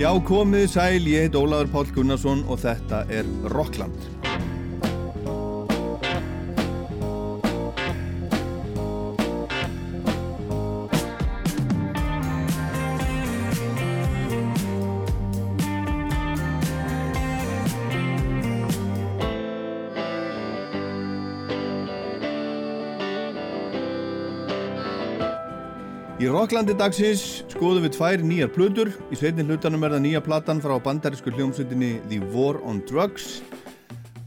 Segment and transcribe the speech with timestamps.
[0.00, 4.11] Já, komið sæl, ég heit Ólaður Pál Gunnarsson og þetta er Rockland.
[26.22, 28.92] Í Rocklandi dagsins skoðum við tvær nýjar plötur.
[29.10, 33.40] Í sveitin hlutanum er það nýja platan frá bandarísku hljómsveitinni The War on Drugs.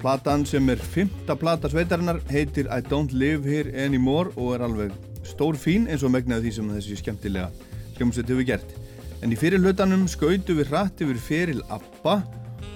[0.01, 4.91] Platan sem er fymta plata sveitarinnar heitir I Don't Live Here Anymore og er alveg
[5.23, 8.75] stór fín eins og megnaði því sem þessi skemmtilega hljómsveit hefur gert.
[9.23, 12.17] En í fyrir hlutanum skautu við hratt yfir feril ABBA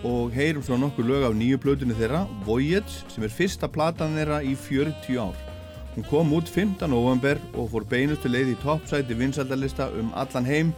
[0.08, 4.40] og heyrum svo nokkur lög af nýju plötunni þeirra, Voyage, sem er fyrsta platan þeirra
[4.48, 5.49] í 40 ár.
[5.96, 6.88] Hún kom út 15.
[6.88, 10.74] november og fór beinustu leið í toppsæti vinsaldalista um allan heim,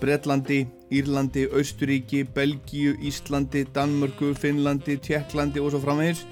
[0.00, 6.24] Breitlandi, Írlandi, Austuríki, Belgíu, Íslandi, Danmörku, Finnlandi, Tjekklandi og svo framvegis.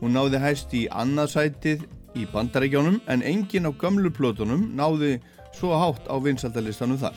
[0.00, 1.84] Hún náði hæst í annarsætið
[2.16, 5.18] í bandarækjónum en engin á gamlu plötunum náði
[5.56, 7.16] svo hátt á vinsaldalistanum þar.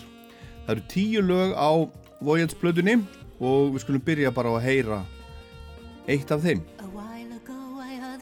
[0.66, 1.72] Það eru tíu lög á
[2.23, 3.02] Voyage plötunni
[3.39, 5.03] og við skulum byrja bara á að heyra
[6.08, 6.64] eitt af þeim.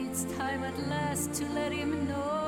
[0.00, 2.38] It's time at last to let him know.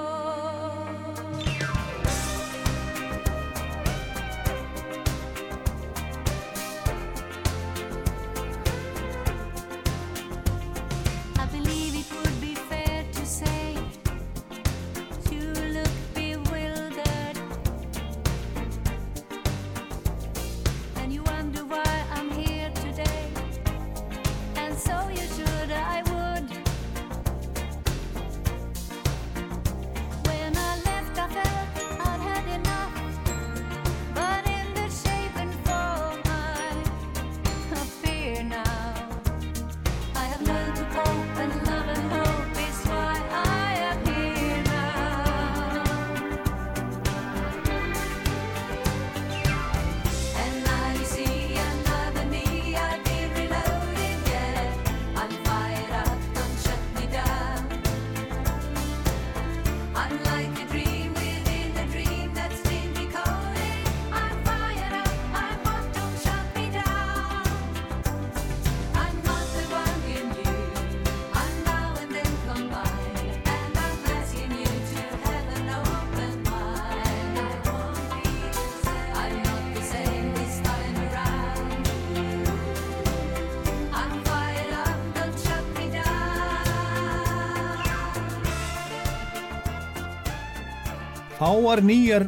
[91.41, 92.27] Fáar nýjar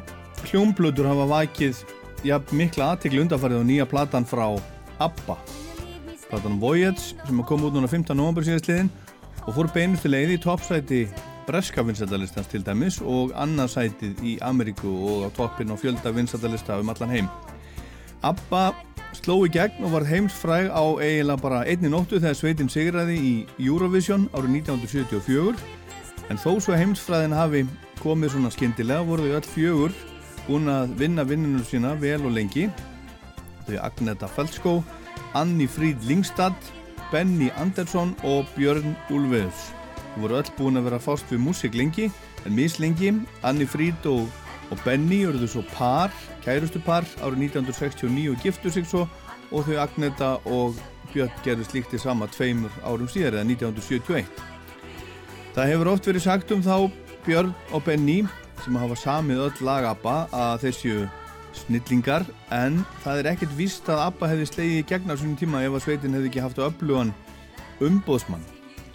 [0.49, 1.81] hljómblöður hafa vakið
[2.25, 4.47] ja, mikla aðtikli undarfarið á nýja platan frá
[5.05, 5.37] ABBA
[6.31, 8.17] platan Voyage sem kom út núna 15.
[8.17, 8.89] november síðastliðin
[9.43, 11.03] og fór beinustu leiði í toppsæti
[11.45, 16.95] breska vinsættalistans til dæmis og annarsætið í Ameríku og á toppin og fjölda vinsættalista um
[16.95, 17.31] allan heim
[18.25, 18.65] ABBA
[19.21, 23.37] sló í gegn og var heimsfræg á eiginlega bara einni nóttu þegar sveitin sigraði í
[23.61, 27.67] Eurovision árið 1974 en þó svo heimsfræðin hafi
[28.01, 29.97] komið svona skindilega voru þau öll fjögur
[30.47, 32.69] búin að vinna vinnunum sína vel og lengi.
[33.67, 34.79] Þau Agneta Feldskó
[35.39, 36.57] Anni Fríd Lingstad
[37.13, 39.71] Benny Andersson og Björn Ulveðs
[40.13, 42.09] þau voru öll búin að vera fást við músik lengi
[42.45, 43.13] en mislengi.
[43.43, 44.29] Anni Fríd og,
[44.71, 46.13] og Benny eruðu svo par,
[46.45, 49.07] kærustu par árið 1969 og giftu sig svo.
[49.53, 50.81] Og þau Agneta og
[51.13, 54.51] Björn gerðu slíkt í sama tveimur árum síðar eða 1971
[55.53, 56.77] Það hefur oft verið sagt um þá
[57.27, 58.23] Björn og Benny
[58.65, 60.95] sem hafa samið öll lag ABBA að þessu
[61.57, 62.25] snillingar
[62.55, 65.77] en það er ekkert vist að ABBA hefði slegið í gegna á svonum tíma ef
[65.77, 67.13] að sveitin hefði ekki haft öflugan
[67.83, 68.45] umbóðsmann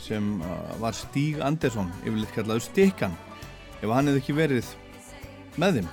[0.01, 0.51] sem uh,
[0.81, 3.15] var Stíg Andersson yfirleitt kallaðu Stikkan
[3.81, 4.71] ef hann hefði ekki verið
[5.57, 5.89] með þeim.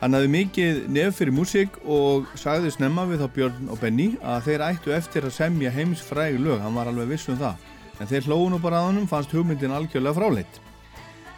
[0.00, 4.48] Hann hafði mikið nefn fyrir músík og sagði snemma við þá Björn og Benny að
[4.48, 7.68] þeir ættu eftir að semja heims fræg lög, hann var alveg viss um það.
[8.00, 10.60] En þeir hlóðun og bara að honum fannst hugmyndin algjörlega fráleitt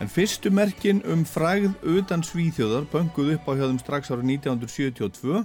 [0.01, 5.45] En fyrstu merkin um fræð utan svíþjóðar pönguð upp á hjáðum strax ára 1972.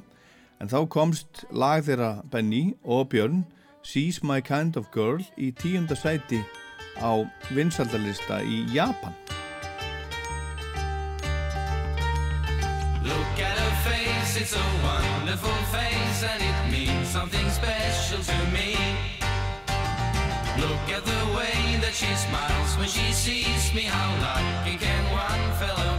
[0.60, 3.46] en þá komst lag þeirra Benny og Björn
[3.86, 6.42] She's My Kind of Girl í tíunda sæti
[6.98, 7.14] á
[7.54, 9.14] vinsaldalista í Japan
[13.06, 18.77] Look at her face, it's a wonderful face and it means something special to me
[21.98, 23.82] she smiles when she sees me.
[23.82, 25.97] How lucky can one fellow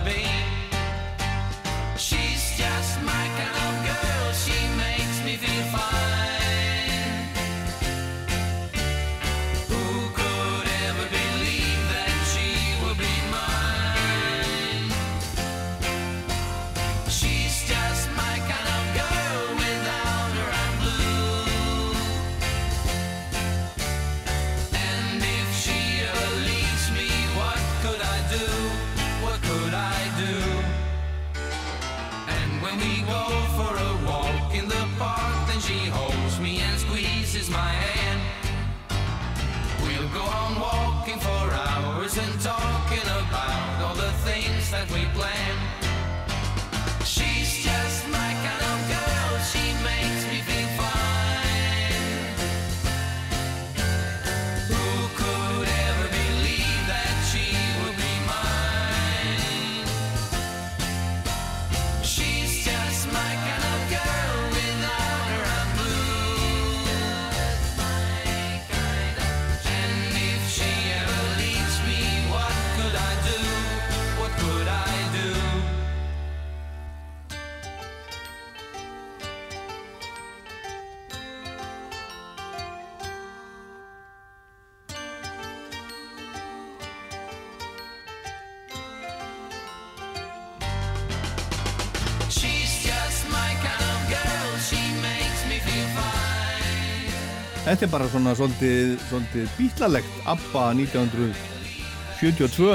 [97.69, 102.71] Þetta er bara svona svolítið, bítlalegt ABBA 1972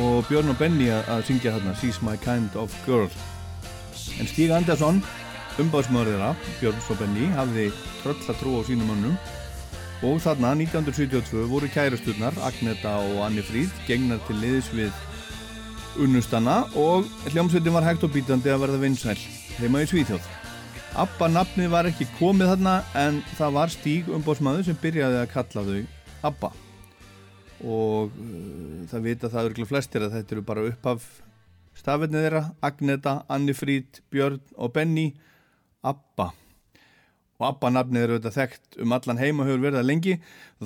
[0.00, 3.10] og Björn og Benny að syngja þarna She's my kind of girl.
[4.16, 5.02] En Stíg Andersson
[5.60, 7.66] umbáðsmaður þeirra, Björn og Benny hafði
[8.00, 9.20] tröll að trú á sínum mannum
[10.08, 17.04] og þarna 1972 voru kærasturnar Agneta og Anni Fríð gegnar til liðis við unnustanna og
[17.28, 19.20] hljómsveitin var hægt og bítandi að verða vinsæl
[19.60, 20.39] heima í Svíþjóð
[20.98, 25.62] Abba nafni var ekki komið þarna en það var Stíg umbótsmaður sem byrjaði að kalla
[25.68, 25.82] þau
[26.26, 26.50] Abba.
[27.62, 31.06] Og uh, það vita það örgulega flestir að þetta eru bara upphaf
[31.78, 35.06] stafirnið þeirra Agneta, Annifrít, Björn og Benny
[35.86, 36.32] Abba.
[37.38, 40.16] Og Abba nafnið eru auðvitað þekkt um allan heima hefur verið að lengi.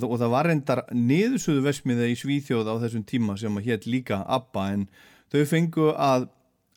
[0.01, 4.25] Og það var reyndar niðursuðu vesmiða í Svíþjóð á þessum tíma sem að hétt líka
[4.25, 4.89] Abba en
[5.29, 6.31] þau fengu að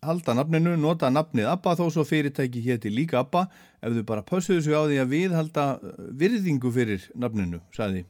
[0.07, 3.45] halda nafninu, nota nafnið ABBA þó svo fyrirtæki hétti líka ABBA
[3.83, 8.05] ef þau bara pössuðu sig á því að við halda uh, virðingu fyrir nafninu, saði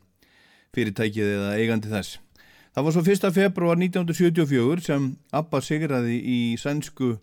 [0.78, 2.20] fyrirtækið eða eigandi þess.
[2.78, 3.32] Það var svo 1.
[3.34, 7.16] februar 1974 sem ABBA sigraði í sænsku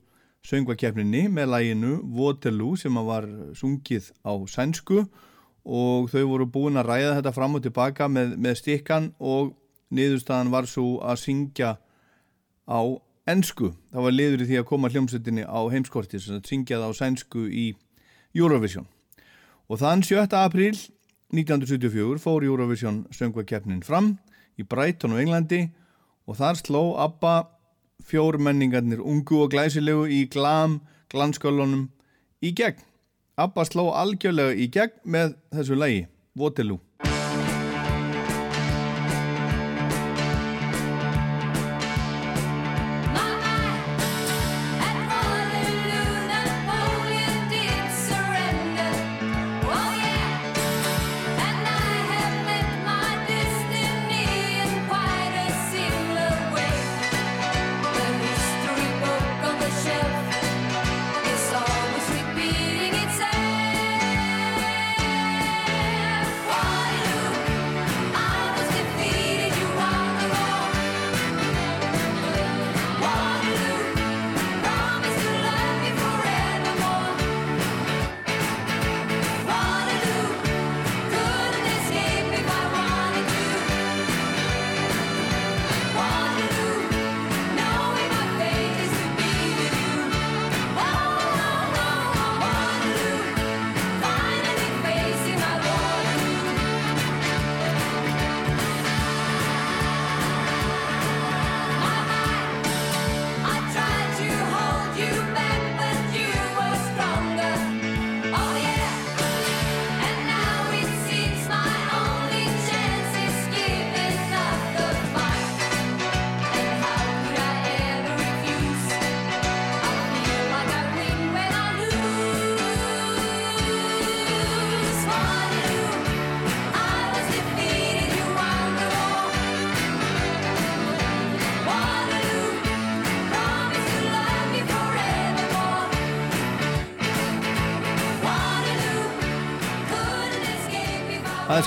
[0.44, 5.04] söngvakefninni með læginu Waterloo sem var sungið á sænsku
[5.64, 9.54] og þau voru búin að ræða þetta fram og tilbaka með, með stikkan og
[9.94, 11.70] niðurstaðan var svo að syngja
[12.68, 12.80] á
[13.30, 13.72] ennsku.
[13.92, 17.66] Það var liður í því að koma hljómsveitinni á heimskorti sem það á sænsku í
[18.34, 18.86] Eurovision.
[19.68, 20.28] Og þann 7.
[20.36, 20.76] apríl
[21.32, 24.16] 1974 fór Eurovision söngvakeppnin fram
[24.60, 25.64] í Brighton og Englandi
[26.28, 27.34] og þar sló ABBA
[28.04, 30.80] fjór menningarnir ungu og glæsilegu í glam
[31.14, 31.88] glanskölunum
[32.44, 32.82] í gegn.
[33.40, 36.06] ABBA sló algjörlega í gegn með þessu lægi,
[36.38, 36.82] Waterloo.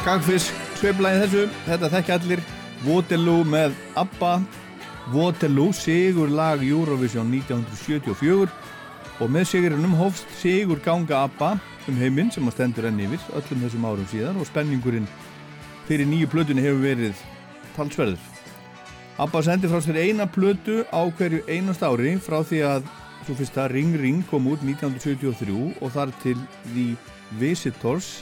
[0.01, 2.41] Skagfisk, sveiflaði þessu, þetta þekki allir,
[2.85, 4.33] Waterloo með ABBA,
[5.13, 8.51] Waterloo, sigur lag Eurovision 1974
[9.17, 11.55] og með sigurinnum hófst sigur ganga ABBA
[11.87, 15.09] um heiminn sem að stendur enn yfir öllum þessum árum síðan og spenningurinn
[15.87, 17.25] fyrir nýju plötunni hefur verið
[17.77, 18.21] talsverður.
[19.17, 22.89] ABBA sendi frá sér eina plötu á hverju einast ári frá því að
[23.25, 26.37] svo fyrsta Ring Ring kom út 1973 og þar til
[26.73, 26.91] The
[27.39, 28.19] Visitors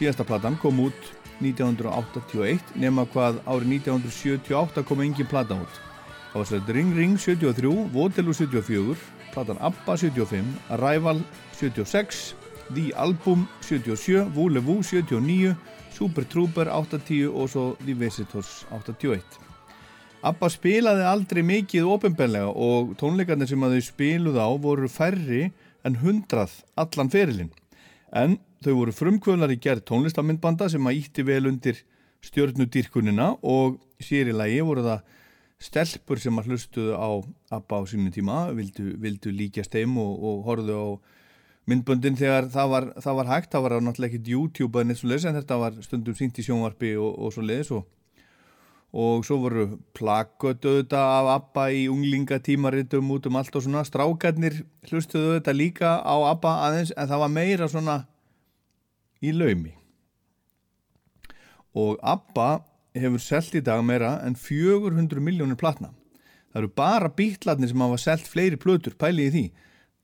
[0.00, 1.08] Síðasta platan kom út
[1.44, 5.74] 1981 nema hvað árið 1978 kom engin plata út.
[6.30, 8.96] Það var sett Ring Ring 73, Waterloo 74,
[9.34, 11.20] platan ABBA 75, Arrival
[11.58, 12.22] 76,
[12.72, 15.52] The Album 77, Voulez-Vous 79,
[15.92, 19.20] Super Trooper 80 og svo The Visitors 81.
[20.24, 25.50] ABBA spilaði aldrei mikið ofinbellega og tónleikarnir sem að þau spiluð á voru færri
[25.84, 27.52] en hundrað allan ferilinn.
[28.16, 31.78] En Þau voru frumkvölar í gerð tónlistamindbanda sem að ítti vel undir
[32.26, 35.06] stjórnudýrkunina og sér í lagi voru það
[35.60, 37.08] stelpur sem að hlustuðu á
[37.56, 40.88] ABBA á sínum tíma, vildu, vildu líka steim og, og horfðu á
[41.72, 44.92] myndböndin þegar það var, það var hægt, það var náttúrulega ekkit YouTube en
[45.40, 47.88] þetta var stundum sínt í sjónvarpi og, og svo leiðis og
[48.90, 53.84] og svo voru plakkötu þetta af ABBA í unglingatímaritum út um allt og svona.
[53.86, 57.96] Strákarnir hlustuðu þetta líka á ABBA aðeins en það var meira svona
[59.20, 59.74] í laumi.
[61.76, 62.50] Og ABBA
[62.98, 65.92] hefur selgt í dag meira en 400 miljónir platna.
[66.50, 69.44] Það eru bara bítlarnir sem hafa selgt fleiri plötur, pæli í því.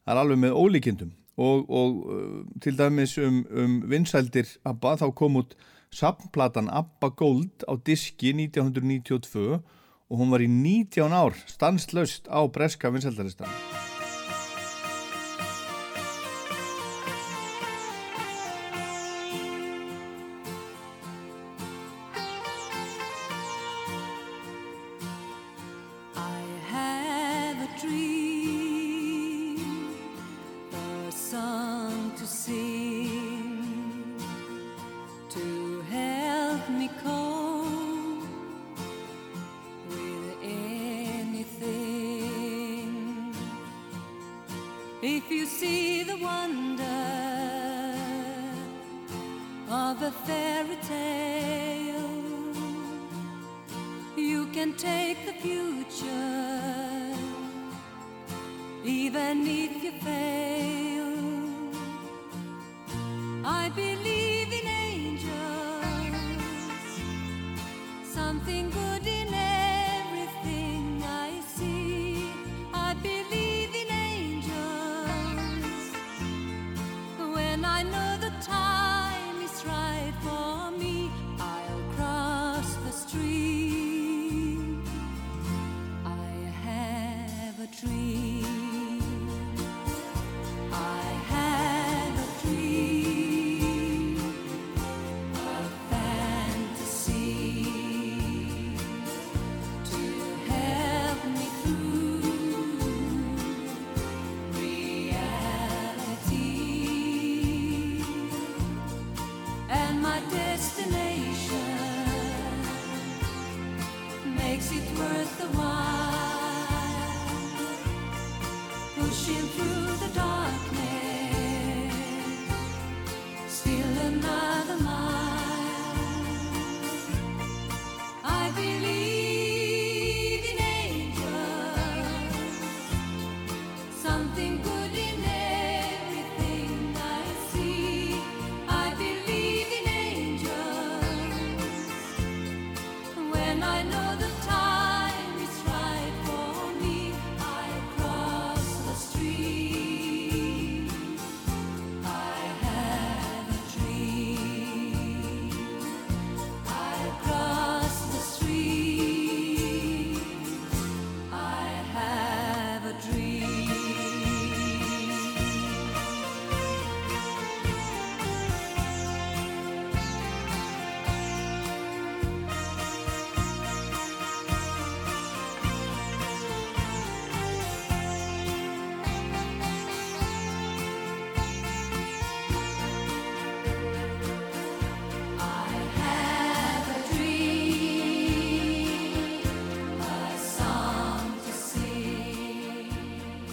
[0.06, 1.14] Það er alveg með ólíkindum.
[1.36, 5.56] Og, og uh, til dæmis um, um vinsældir ABBA þá kom út
[5.92, 9.58] samplatan ABBA Gold á diski 1992
[10.06, 13.52] og hún var í 19 ár stanslöst á breska vinsældaristan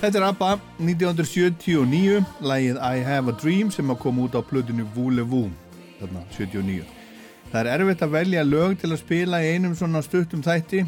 [0.04, 0.48] Þetta er ABBA
[0.84, 5.52] 1979, lægið I Have a Dream sem kom út á plötinu Voulez-Vous,
[6.02, 6.90] þarna 79.
[7.54, 10.82] Það er erfitt að velja lög til að spila í einum svona stuttum þætti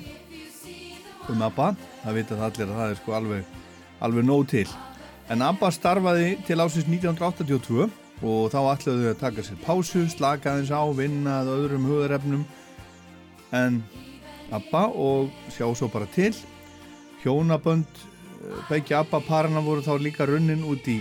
[1.32, 1.70] um ABBA.
[2.02, 3.54] Það vita það allir að það er sko alveg,
[4.04, 4.66] alveg nóg til.
[5.32, 7.86] En ABBA starfaði til ásins 1982
[8.20, 12.44] og þá ætlaðu þau að taka sér pásu, slaka aðeins á, vinna að öðrum hugðarefnum.
[13.56, 13.80] En
[14.52, 16.34] ABBA og sjá svo bara til.
[17.24, 18.04] Hjónabönd,
[18.70, 21.00] begge ABBA parana voru þá líka runnin út í,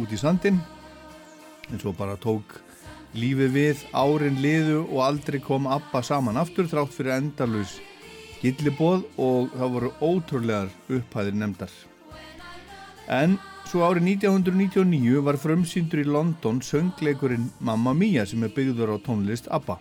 [0.00, 0.60] út í sandin.
[1.70, 2.60] En svo bara tók
[3.14, 7.76] Lífið við, árin liðu og aldrei kom Abba saman aftur þrátt fyrir endalus
[8.40, 11.70] gillibóð og það voru ótrúlegar upphæðir nefndar.
[13.06, 13.36] En
[13.70, 19.46] svo árið 1999 var frumsýndur í London söngleikurinn Mamma Mia sem er byggður á tónlist
[19.46, 19.78] Abba.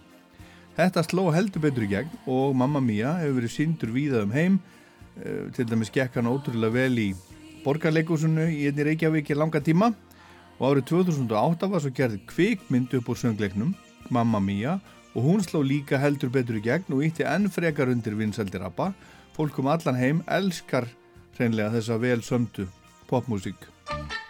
[0.78, 4.62] Þetta sló heldur betur í gegn og Mamma Mia hefur verið síndur víðað um heim,
[5.54, 7.10] til dæmis gekk hann ótrúlega vel í
[7.64, 9.92] borgarleikusunnu í einni Reykjavík í langa tíma.
[10.60, 13.74] Og árið 2008 var svo gerði kvikmynd upp úr söngleiknum
[14.14, 14.80] Mamma Mia
[15.14, 18.92] og hún sló líka heldur betur í gegn og ítti enn frekar undir vinsaldir ABBA.
[19.38, 20.90] Fólkum allan heim elskar
[21.38, 22.68] hreinlega þessa vel sömdu
[23.10, 24.23] popmusík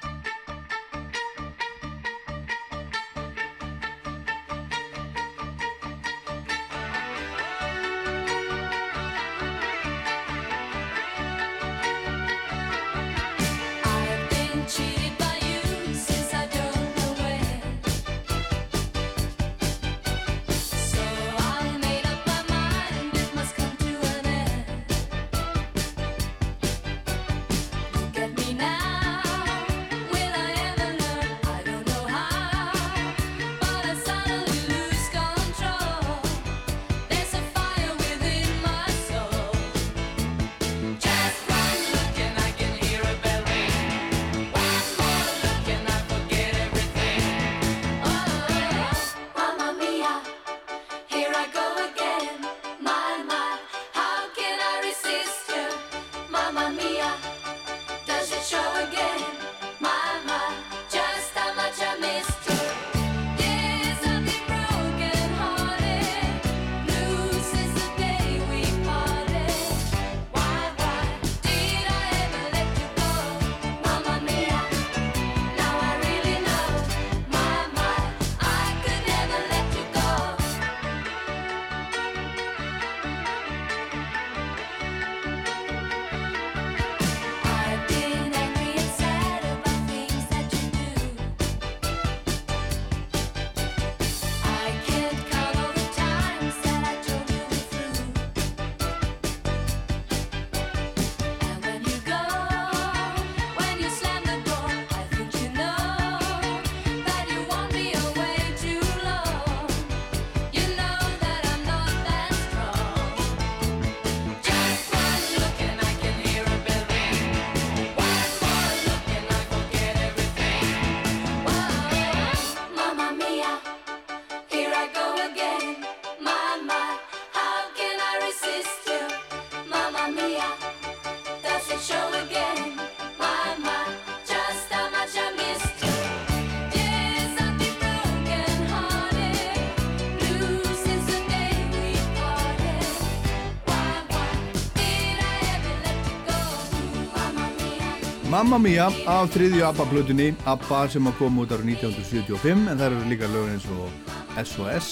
[148.44, 153.04] Mamma Mia af þriðju ABBA-blutunni ABBA sem að koma út ára 1975 en það eru
[153.08, 154.10] líka lögin eins og
[154.42, 154.88] SOS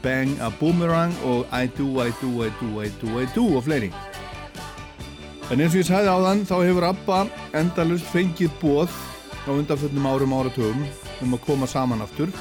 [0.00, 3.66] Bang a Boomerang og I Do, I Do, I Do, I Do, I Do og
[3.66, 3.90] fleiri.
[5.52, 7.18] En eins og ég sagði á þann þá hefur ABBA
[7.60, 8.96] endalust fengið bóð
[9.44, 10.86] á undanfjöldnum árum áratugum
[11.26, 12.32] um að koma saman aftur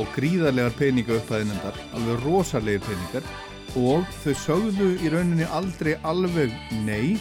[0.00, 3.28] og gríðarlegar peninga upphæðinendar alveg rosalegir peningar
[3.76, 6.56] og þau sögðu í rauninni aldrei alveg
[6.88, 7.20] nei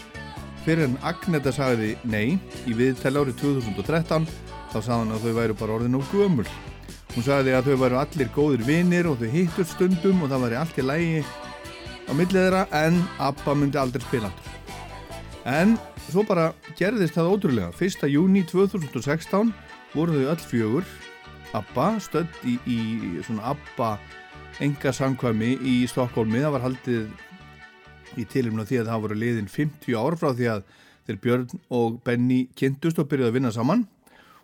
[0.66, 2.38] fyrir en Agneta sagði nei
[2.70, 4.28] í viðtæli árið 2013
[4.72, 6.48] þá sagði hann að þau væru bara orðin og gömul.
[7.12, 10.60] Hún sagði að þau væru allir góðir vinnir og þau hittur stundum og það væri
[10.62, 11.22] allt í lægi
[12.08, 14.52] á millið þeirra en Abba myndi aldrei spilandur
[15.46, 15.78] en
[16.10, 17.72] svo bara gerðist það ótrúlega.
[17.74, 18.08] 1.
[18.12, 19.54] júni 2016
[19.96, 20.90] voru þau öll fjögur.
[21.58, 22.80] Abba stödd í, í
[23.26, 23.96] svona Abba
[24.64, 27.10] enga samkvæmi í Stokkólmi það var haldið
[28.20, 30.64] í tilumna því að það voru liðin 50 ár frá því að
[31.08, 33.88] þeir Björn og Benny kynntust og byrjuði að vinna saman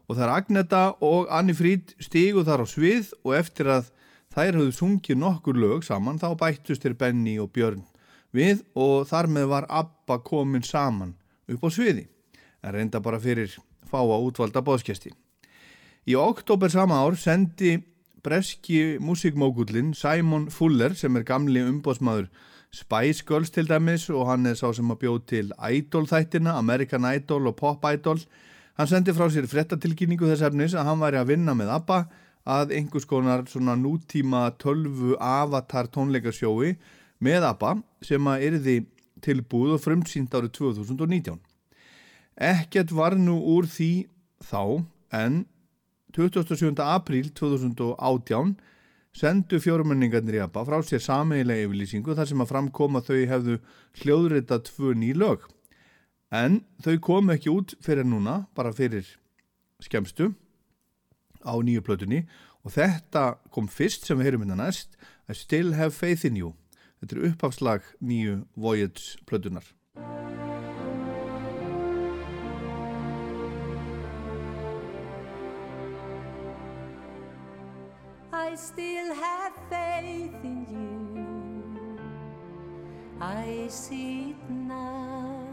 [0.07, 3.91] og það er Agneta og Anni Fríd stígu þar á svið og eftir að
[4.33, 7.83] þær höfðu sungið nokkur lög saman þá bættust þeir Benny og Björn
[8.35, 11.15] við og þar með var Abba komin saman
[11.47, 12.07] upp á sviði
[12.63, 13.53] en reynda bara fyrir
[13.87, 15.13] fáa útvalda bóðskjasti.
[16.07, 17.77] Í oktober sama ár sendi
[18.23, 22.27] breski músikmógullin Simon Fuller sem er gamli umbótsmaður
[22.73, 27.07] Spice Girls til dæmis og hann er sá sem að bjóð til Idol þættina, American
[27.07, 28.19] Idol og Pop Idol.
[28.77, 31.99] Hann sendi frá sér frettatilkynningu þess efnis að hann væri að vinna með ABBA
[32.47, 36.75] að einhvers konar svona nútíma tölvu avatar tónleikarsjói
[37.23, 37.73] með ABBA
[38.05, 38.77] sem að erði
[39.25, 41.39] tilbúð og frumtsýnd árið 2019.
[42.37, 43.91] Ekkert var nú úr því
[44.45, 44.85] þá
[45.17, 45.45] en
[46.13, 46.77] 27.
[46.83, 48.55] apríl 2018
[49.17, 53.55] sendu fjórumenningarnir í ABBA frá sér sameigilega yfirlýsingu þar sem að framkoma þau hefðu
[54.01, 55.47] hljóðrita tvö ný lög.
[56.29, 59.07] En þau komu ekki út fyrir núna, bara fyrir
[59.81, 60.33] skemstu
[61.41, 62.25] á nýju plötunni
[62.61, 66.53] og þetta kom fyrst sem við heyrum hérna næst I Still Have Faith In You.
[67.01, 69.65] Þetta er uppafslag nýju Voyage plötunar.
[78.57, 81.99] Still have faith in you.
[83.21, 85.47] I see it now.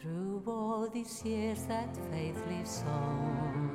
[0.00, 3.70] Through all these years, that faith lives on.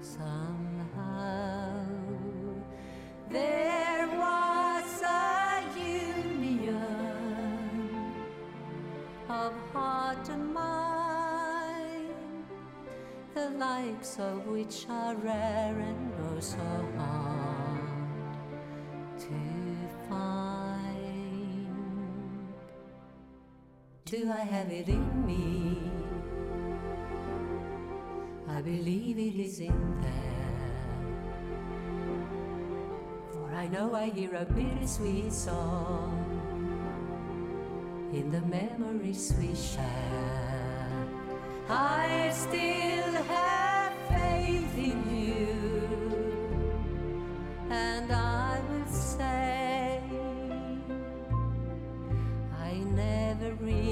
[0.00, 1.84] Somehow,
[3.28, 6.62] there was a union
[9.28, 10.71] of heart and mind
[13.34, 16.58] the likes of which are rare and oh so
[16.98, 18.36] hard
[19.18, 19.34] to
[20.08, 21.66] find.
[24.04, 25.78] Do I have it in me?
[28.48, 30.42] I believe it is in there.
[33.32, 36.28] For I know I hear a bittersweet song
[38.12, 40.31] in the memories we share.
[41.74, 45.56] I still have faith in you,
[47.70, 50.02] and I will say,
[52.60, 53.91] I never really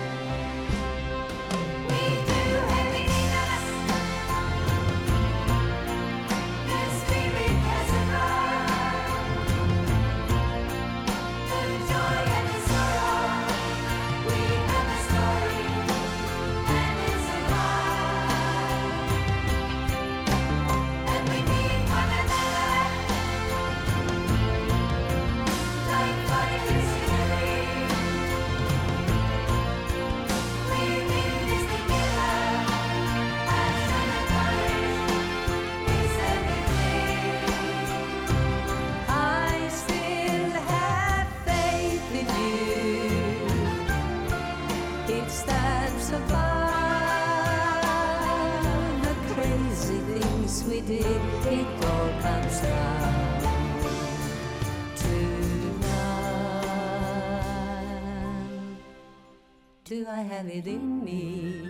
[60.11, 61.63] I have it in me?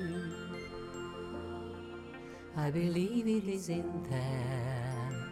[2.58, 5.30] I believe it is in there.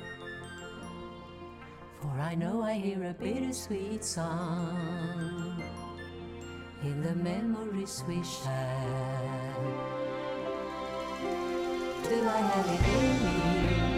[1.99, 5.63] For I know I hear a bittersweet song
[6.83, 9.55] in the memories we share.
[12.03, 13.88] Do I have it in me?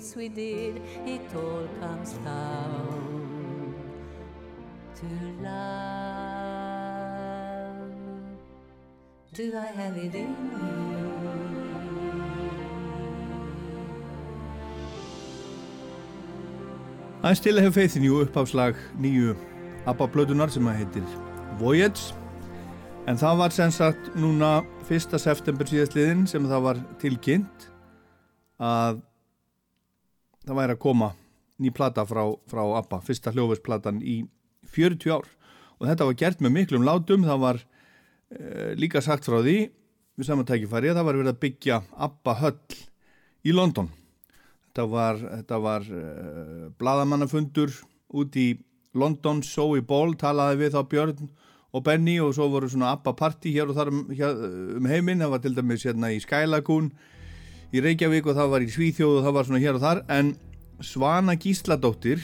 [0.00, 0.80] Things we did.
[1.06, 3.74] It all comes down
[4.96, 5.06] to
[5.42, 6.70] love.
[9.34, 10.60] Do I have it in me?
[17.22, 19.36] I still have faith in you uppáfslag nýju
[19.84, 21.04] ABBA-blödunar sem að heitir
[21.60, 22.14] Voyage
[23.06, 25.18] en það var sem sagt núna 1.
[25.20, 27.68] september síðastliðin sem það var tilkynnt
[28.56, 29.04] að
[30.50, 31.10] það væri að koma
[31.60, 34.22] ný plata frá, frá ABBA, fyrsta hljófusplatan í
[34.74, 35.28] 40 ár.
[35.80, 39.58] Og þetta var gert með miklum látum, það var e, líka sagt frá því
[40.20, 42.78] við samantækifæri að það var verið að byggja ABBA höll
[43.46, 43.92] í London.
[44.70, 47.72] Þetta var, þetta var uh, bladamannafundur
[48.20, 48.48] út í
[48.94, 51.30] London, Zoe Ball talaði við þá Björn
[51.70, 54.44] og Benny og svo voru svona ABBA party hér og þar um, hér,
[54.78, 56.92] um heiminn, það var til dæmis hérna í Skylagoon
[57.70, 60.34] í Reykjavík og það var í Svíþjóð og það var svona hér og þar en
[60.82, 62.22] Svana Gísladóttir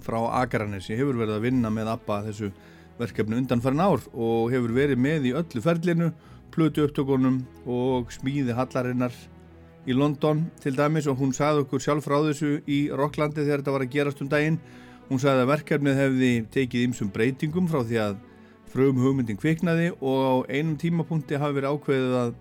[0.00, 2.50] frá Akranesi hefur verið að vinna með ABBA þessu
[3.00, 6.10] verkefni undan farin ár og hefur verið með í öllu ferlinu,
[6.54, 9.14] plötu upptökunum og smíði hallarinnar
[9.88, 13.76] í London til dæmis og hún sagði okkur sjálf frá þessu í Rocklandi þegar þetta
[13.76, 14.58] var að gerast um daginn.
[15.10, 18.20] Hún sagði að verkefnið hefði tekið ymsum breytingum frá því að
[18.70, 22.34] frum hugmyndin kviknaði og á einum tímapunkti hafi verið ákveðið að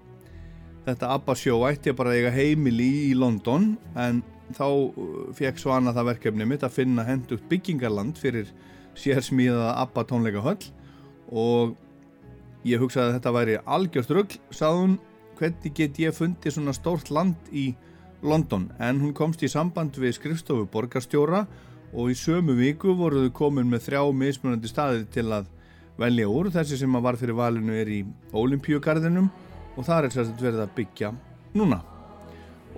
[0.87, 4.23] þetta ABBA sjó ætti bara eiga heimili í London en
[4.55, 8.49] þá uh, fekk Svana það verkefni mitt að finna hendugt byggingarland fyrir
[8.99, 10.71] sérsmíða ABBA tónleika höll
[11.29, 11.75] og
[12.67, 14.97] ég hugsaði að þetta væri algjörst rögl, sagðun
[15.39, 17.71] hvernig get ég fundið svona stórt land í
[18.25, 18.67] London?
[18.79, 21.45] En hún komst í samband við skrifstofu borgarstjóra
[21.93, 25.47] og í sömu viku voruðu komin með þrjá mismunandi staði til að
[25.99, 26.51] velja úr.
[26.53, 28.01] Þessi sem að var fyrir valinu er í
[28.35, 29.29] Ólimpíugarðinum
[29.75, 31.13] og það er sérst verið að byggja
[31.57, 31.79] núna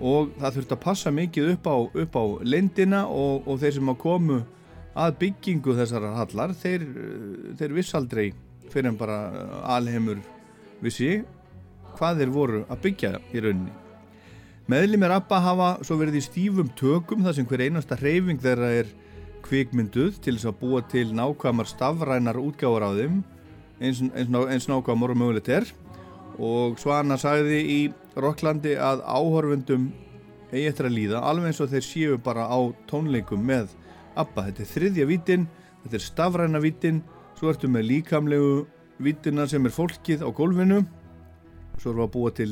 [0.02, 3.92] og það þurft að passa mikið upp á, upp á lendina og, og þeir sem
[3.92, 4.38] að komu
[4.92, 6.86] að byggingu þessar hallar þeir,
[7.60, 8.26] þeir vissaldrei
[8.72, 9.18] fyrir en bara
[9.76, 10.20] alheimur
[10.82, 11.22] vissi
[11.96, 13.72] hvað þeir voru að byggja í rauninni.
[14.70, 18.90] Meðlimir ABBA hafa svo verið í stífum tökum þar sem hver einasta hreyfing þeirra er
[19.42, 23.20] kvikmynduð til þess að búa til nákvæmar stafrænar útgáðar á þeim
[23.82, 25.66] eins, eins, eins nákvæmar og mögulegt er
[26.38, 27.80] og Svana sagði í
[28.20, 29.90] Rokklandi að áhorfundum
[30.52, 32.58] eigi eftir að líða alveg eins og þeir séu bara á
[32.90, 33.72] tónleikum með
[34.20, 34.46] ABBA.
[34.48, 35.46] Þetta er þriðja vítin,
[35.84, 37.00] þetta er stafræna vítin,
[37.38, 38.52] svo ertu með líkamlegu
[39.02, 40.82] vítina sem er fólkið á gólfinu.
[41.80, 42.50] Svo erum við að búa til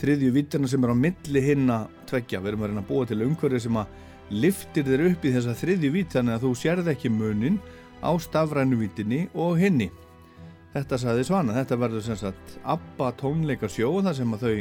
[0.00, 3.20] þriðju vittarna sem er á milli hinna tveggja, við erum að reyna að búa til
[3.22, 4.00] umhverfið sem að
[4.34, 7.60] liftir þér upp í þessa þriðju vitt þannig að þú sérð ekki munin
[8.00, 9.90] á stafrænu vittinni og hinni
[10.74, 14.56] þetta saði Svana, þetta verður sem sagt ABBA tónleikarsjó þar sem að þau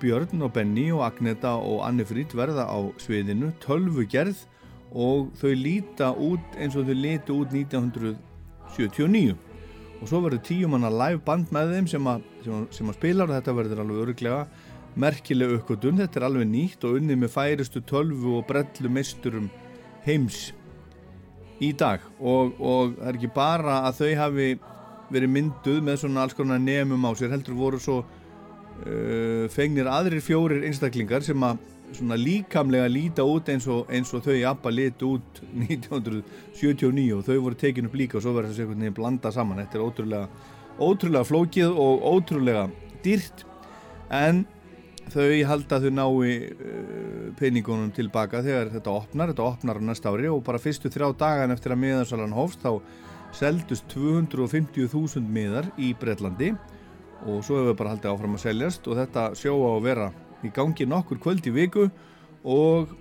[0.00, 4.46] Björn og Benny og Agneta og Anni Frýd verða á sviðinu, tölvu gerð
[4.90, 9.36] og þau líta út eins og þau líti út 1979
[10.00, 13.34] og svo verður tíumanna live band með þeim sem að, sem sem að spila og
[13.34, 14.44] þetta verður alveg öruglega
[14.98, 19.50] merkileg uppgötun, þetta er alveg nýtt og unnið með færistu tölvu og brellu mesturum
[20.06, 20.50] heims
[21.60, 22.02] í dag.
[22.18, 24.48] Og, og það er ekki bara að þau hafi
[25.10, 30.22] verið mynduð með svona alls konar nefnum á sér heldur voru svo uh, fengnir aðrir
[30.24, 31.60] fjórir einstaklingar sem að
[31.96, 37.36] svona líkamlega líta út eins og, eins og þau ABBA lit út 1979 og þau
[37.48, 39.60] voru tekin upp líka og svo verður þessi einhvern veginn blanda saman.
[39.64, 42.64] Þetta er ótrúlega, ótrúlega flókið og ótrúlega
[43.04, 43.44] dýrt
[44.14, 44.44] en
[45.10, 50.30] þau halda þau nái uh, peningunum tilbaka þegar þetta opnar, þetta opnar á næsta ári
[50.30, 52.76] og bara fyrstu þrjá dagan eftir að miðansalan hófst þá
[53.36, 56.52] seldust 250.000 miðar í Breitlandi
[57.26, 60.08] og svo hefur við bara haldið áfram að seljast og þetta sjó á að vera
[60.46, 61.88] í gangi nokkur kvöld í viku
[62.48, 62.94] og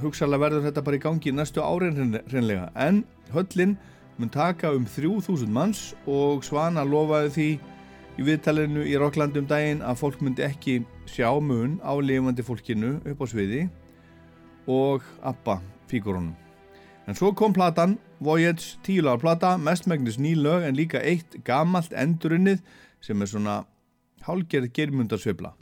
[0.00, 3.02] hugsalega verður þetta bara í gangi næstu árin hreinlega en
[3.34, 3.76] höllin
[4.20, 7.50] mun taka um 3000 manns og Svana lofaði því
[8.20, 13.24] í viðtalinu í Rokklandum daginn að fólk myndi ekki sjá mun á lifandi fólkinu upp
[13.24, 13.62] á sviði
[14.68, 16.34] og appa fíkurunum.
[17.08, 22.60] En svo kom platan, Voyage, tíulega plata, mestmægnis ný lög en líka eitt gamalt endurunnið
[23.00, 23.60] sem er svona
[24.26, 25.54] hálgerð germundarsvibla.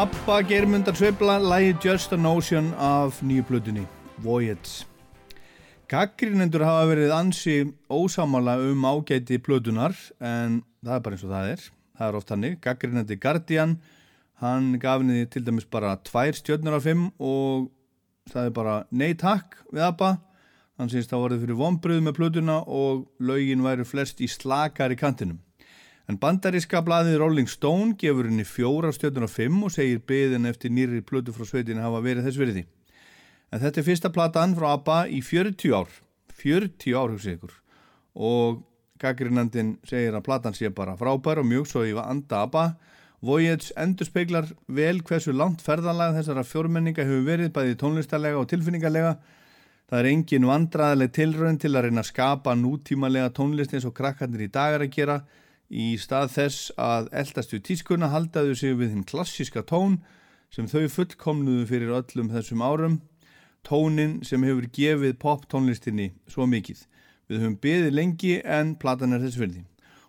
[0.00, 3.82] Abba germundar sveibla lægi Just a Notion af nýju blutunni
[4.18, 4.86] Voyage.
[5.92, 7.56] Gaggrinendur hafa verið ansi
[7.92, 11.66] ósamala um ágæti blutunar en það er bara eins og það er.
[11.98, 13.76] Það er oft hannig, gaggrinandi Guardian
[14.40, 17.68] hann gaf henni til dæmis bara tvær stjörnur af fimm og
[18.32, 20.14] það er bara nei takk við Abba.
[20.80, 24.96] Hann syns það voruð fyrir vonbröðu með plutuna og laugin væri flest í slakar í
[24.96, 25.44] kantinum
[26.10, 30.72] En bandaríska blaðið Rolling Stone gefur henni fjóra stjórnur á fimm og segir byðin eftir
[30.74, 32.62] nýri plötu frá sveitinu hafa verið þess veriði.
[33.54, 35.92] En þetta er fyrsta platan frá ABBA í 40 ár.
[36.40, 37.52] 40 ár, hugsið ykkur.
[38.26, 38.58] Og
[38.98, 42.64] gaggrinnandin segir að platan sé bara frábær og mjög svo í anda ABBA.
[43.22, 49.12] Voyage endur speiklar vel hversu langt ferðanlega þessara fjórmenninga hefur verið bæði tónlistarlega og tilfinningarlega.
[49.86, 54.48] Það er engin vandraðileg tilrönd til að reyna að skapa nútímalega tónlist eins og krakkarnir
[54.48, 55.20] í dagar að gera
[55.70, 60.00] Í stað þess að eldastu tískuna haldaðu sig við hinn klassíska tón
[60.50, 62.96] sem þau fullkomnuðu fyrir öllum þessum árum,
[63.62, 66.82] tónin sem hefur gefið poptónlistinni svo mikið.
[67.30, 69.62] Við höfum beðið lengi en platan er þess verði.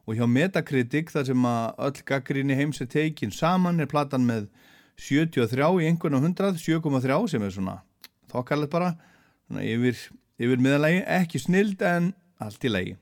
[0.09, 4.49] Og hjá Metacritic þar sem að öll gaggrinni heims er tekin saman er platan með
[4.97, 7.77] 73 í einhvern og 100, 7,3 sem er svona
[8.33, 8.91] þokkarlega bara,
[9.45, 10.01] svona yfir,
[10.41, 12.97] yfir miðalagi, ekki snild en allt í lagi.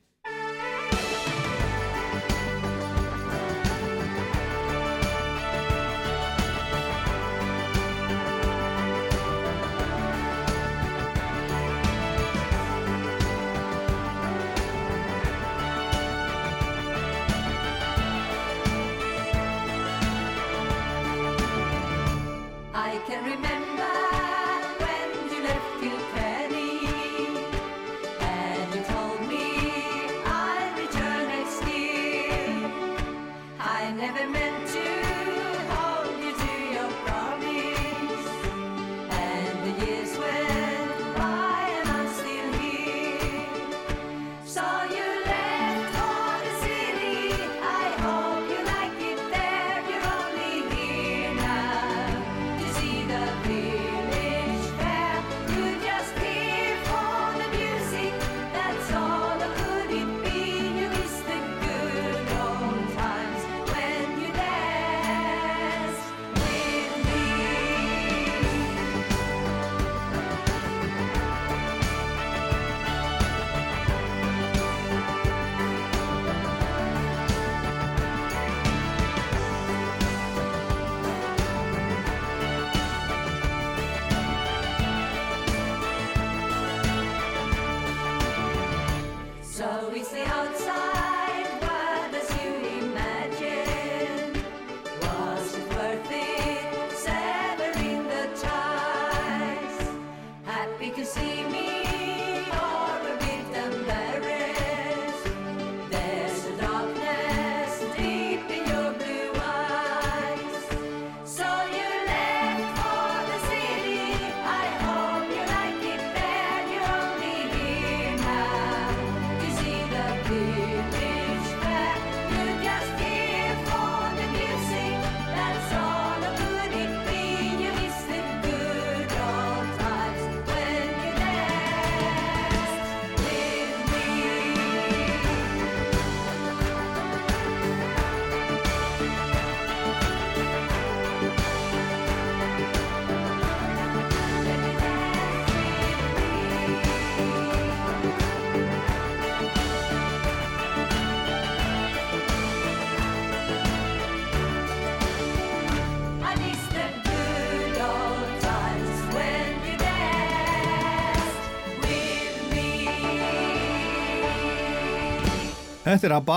[165.89, 166.35] Þetta er ABBA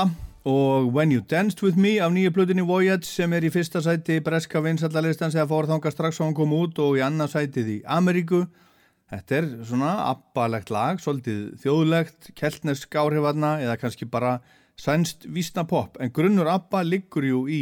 [0.48, 4.14] og When You Danced With Me af nýju blutinni Voyage sem er í fyrsta sæti
[4.24, 7.76] breska vinsallalistan sem fór þánga strax á hann kom út og í annað sætið í
[7.84, 8.46] Ameríku.
[9.12, 14.38] Þetta er svona ABBA-legt lag, svolítið þjóðlegt, keltnesk áhrifarna eða kannski bara
[14.80, 17.61] sænst vísna pop en grunnur ABBA liggur jú í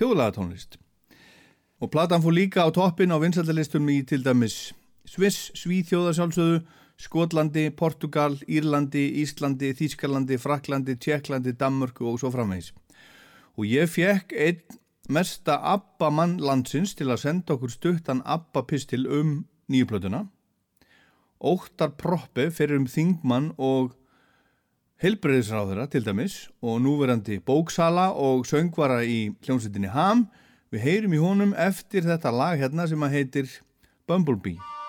[0.00, 0.74] þjóðlagatónlist.
[1.78, 4.72] Og platan fór líka á toppin á vinsallalistum í til dæmis
[5.06, 6.64] Sviss, Svíþjóðasjálfsöðu
[7.00, 12.72] Skotlandi, Portugal, Írlandi, Íslandi, Þískalandi, Fraklandi, Tjekklandi, Danmörku og svo framvegs.
[13.58, 14.78] Og ég fekk einn
[15.12, 20.26] mesta ABBA-mann landsins til að senda okkur stuttan ABBA-pistil um nýjuplötuna.
[21.42, 23.96] Óttar Proppe fyrir um Þingmann og
[25.02, 30.28] Hilbreyðisráðura til dæmis og núverandi bóksala og söngvara í hljómsveitinni Ham
[30.72, 33.50] Við heyrum í honum eftir þetta lag hérna sem að heitir
[34.08, 34.81] Bumblebee.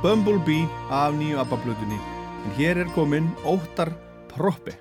[0.00, 1.98] Bumblebee af nýju ABBA-blutunni
[2.44, 3.90] en hér er komin Óttar
[4.30, 4.72] Proppi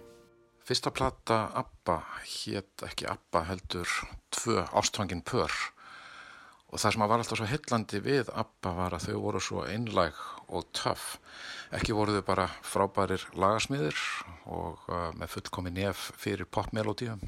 [0.63, 3.89] Fyrsta platta ABBA hétt ekki ABBA heldur
[4.31, 5.51] tvö ástfangin pör.
[6.71, 10.21] Og það sem var alltaf svo hillandi við ABBA var að þau voru svo einlæg
[10.47, 11.17] og töff.
[11.75, 13.99] Ekki voru þau bara frábærir lagasmiðir
[14.47, 17.19] og uh, með fullkomi nef fyrir popmelodíum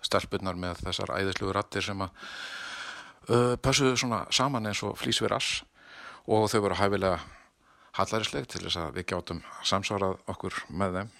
[0.00, 2.16] stelpunar með þessar æðislugur rattir sem að
[3.28, 5.60] uh, passuðu svona saman eins og flýsver ass
[6.26, 7.18] og þau voru hæfilega
[7.98, 11.12] hallarisleg til þess að við gjátum samsvarað okkur með þeim.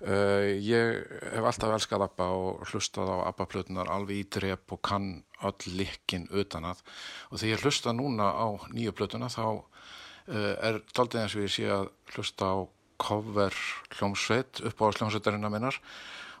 [0.00, 1.02] Uh, ég
[1.34, 5.10] hef alltaf elskað ABBA og hlustað á ABBA-plötunar alveg í drep og kann
[5.44, 6.80] öll likkin utan að
[7.28, 11.52] og þegar ég hlusta núna á nýju plötuna þá uh, er daldið eins og ég
[11.52, 12.56] sé að hlusta á
[13.00, 13.60] cover
[13.98, 15.76] hljómsveit upp á hljómsveitarina minnar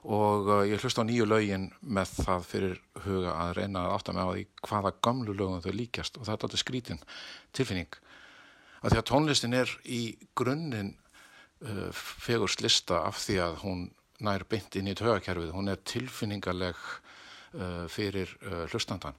[0.04, 4.14] og uh, ég hlusta á nýju lögin með það fyrir huga að reyna að átta
[4.16, 6.16] mig á því hvaða gamlu lögum þau líkjast.
[6.16, 7.02] Og það er alltaf skrítin
[7.56, 7.98] tilfinning.
[8.80, 10.00] Að því að tónlistin er í
[10.38, 13.86] grunninn uh, fegurst lista af því að hún
[14.24, 19.16] nær bynt inn í tögakerfið, hún er tilfinningarleg uh, fyrir uh, hlustandan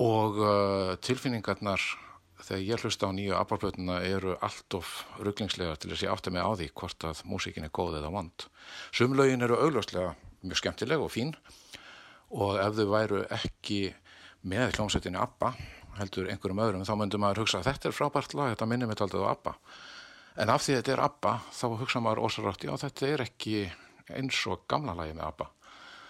[0.00, 0.38] og
[1.04, 1.82] tilfinningarnar
[2.46, 6.32] þegar ég hlusta á nýju abbalblötuna eru allt of rugglingslega til þess að ég átti
[6.34, 8.46] mig á því hvort að músíkin er góð eða vond.
[8.96, 11.34] Sumlaugin eru augljóslega mjög skemmtileg og fín
[12.30, 13.80] og ef þau væru ekki
[14.46, 15.52] með hljómsveitinni ABBA
[15.98, 19.02] heldur einhverjum öðrum þá myndum maður hugsa að þetta er frábært lag, þetta minnum við
[19.04, 19.54] aldrei á ABBA.
[20.40, 23.56] En af því þetta er ABBA þá hugsa maður ósarátt, já þetta er ekki
[24.10, 25.50] eins og gamla lagi með ABBA.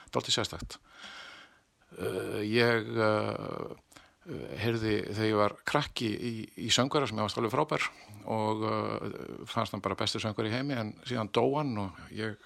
[0.04, 0.78] Þetta er alltaf sérstækt
[1.98, 3.72] uh, ég uh,
[4.60, 6.32] heyrði þegar ég var krakki í,
[6.66, 7.86] í söngvara sem ég var stálega frábær
[8.30, 12.36] og uh, fannst hann bara bestur söngvar í heimi en síðan dóan og ég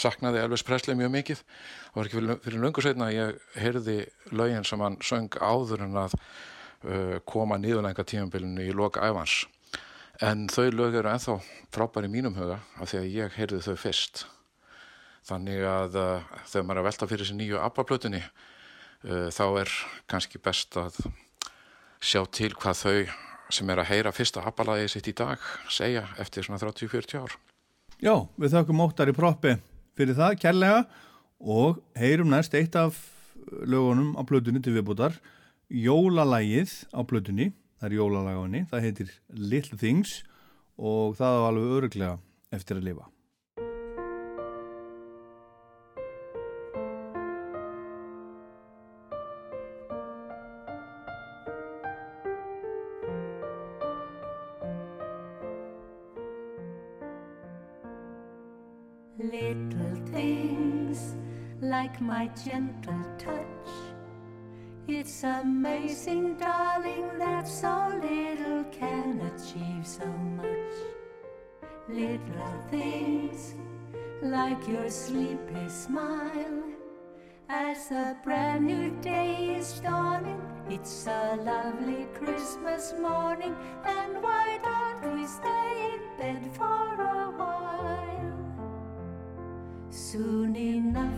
[0.00, 1.42] saknaði Elvis Presley mjög mikið.
[1.90, 3.96] Það var ekki fyrir, lungu setna að ég heyrði
[4.32, 9.42] lögin sem hann söng áður en að uh, koma nýðulenga tímabilinu í loka æfans
[10.20, 11.38] en þau lög eru enþá
[11.72, 14.24] frábær í mínum huga af því að ég heyrði þau fyrst.
[15.28, 18.22] Þannig að uh, þegar maður er að velta fyrir þessi nýju ABBA-plötunni
[19.02, 19.74] þá er
[20.10, 20.98] kannski best að
[22.00, 22.96] sjá til hvað þau
[23.50, 25.40] sem er að heyra fyrsta ABBA-lagi sitt í dag
[25.72, 27.36] segja eftir svona 30-40 ár.
[28.00, 29.56] Já, við þakkum óttar í proppi
[29.98, 30.82] fyrir það kærlega
[31.40, 32.98] og heyrum næst eitt af
[33.64, 35.16] lögunum á blöðunni til viðbútar
[35.70, 40.20] Jólalægið á blöðunni það er jólalægunni, það heitir Little Things
[40.76, 42.18] og það var alveg öruglega
[42.52, 43.08] eftir að lifa
[62.36, 63.70] gentle touch.
[64.88, 70.06] It's amazing, darling, that so little can achieve so
[70.36, 70.74] much.
[71.88, 73.54] Little things
[74.22, 76.62] like your sleepy smile.
[77.48, 85.16] As a brand new day is dawning, it's a lovely Christmas morning, and why don't
[85.16, 88.50] we stay in bed for a while?
[89.90, 91.09] Soon enough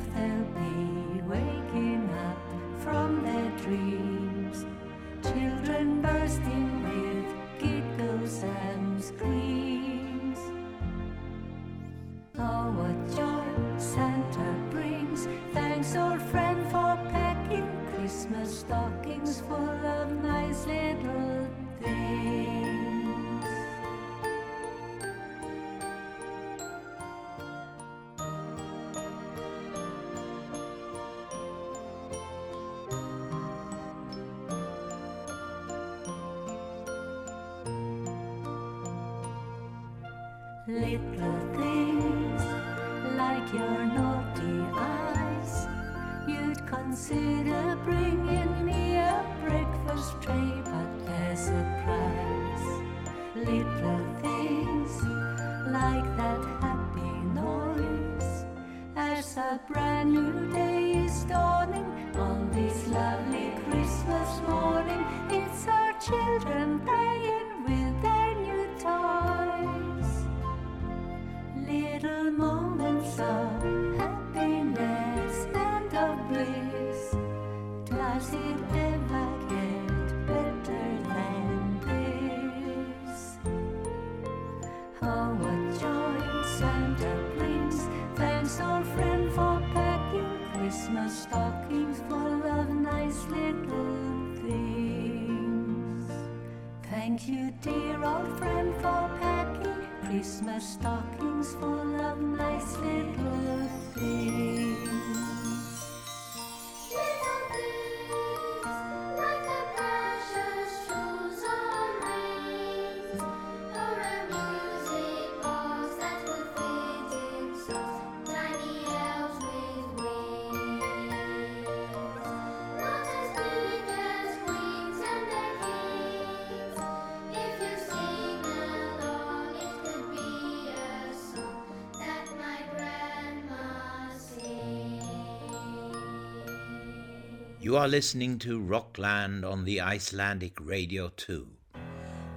[137.73, 141.49] You are listening to Rockland on the Icelandic Radio 2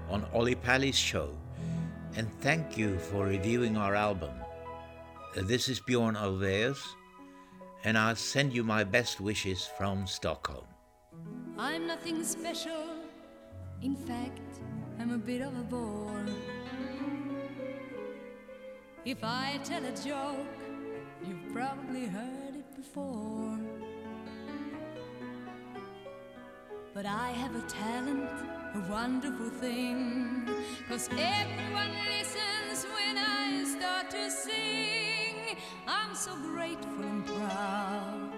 [0.09, 1.35] on Olli Pali's show,
[2.15, 4.31] and thank you for reviewing our album.
[5.35, 6.79] Uh, this is Bjorn Olveus,
[7.83, 10.63] and I'll send you my best wishes from Stockholm.
[11.57, 12.95] I'm nothing special,
[13.81, 14.61] in fact,
[15.01, 16.25] I'm a bit of a bore.
[19.03, 20.47] If I tell a joke,
[21.27, 23.54] you've probably heard it before.
[26.95, 28.29] But I have a talent,
[28.73, 30.47] a wonderful thing.
[30.87, 35.57] Cause everyone listens when I start to sing.
[35.85, 38.31] I'm so grateful and proud.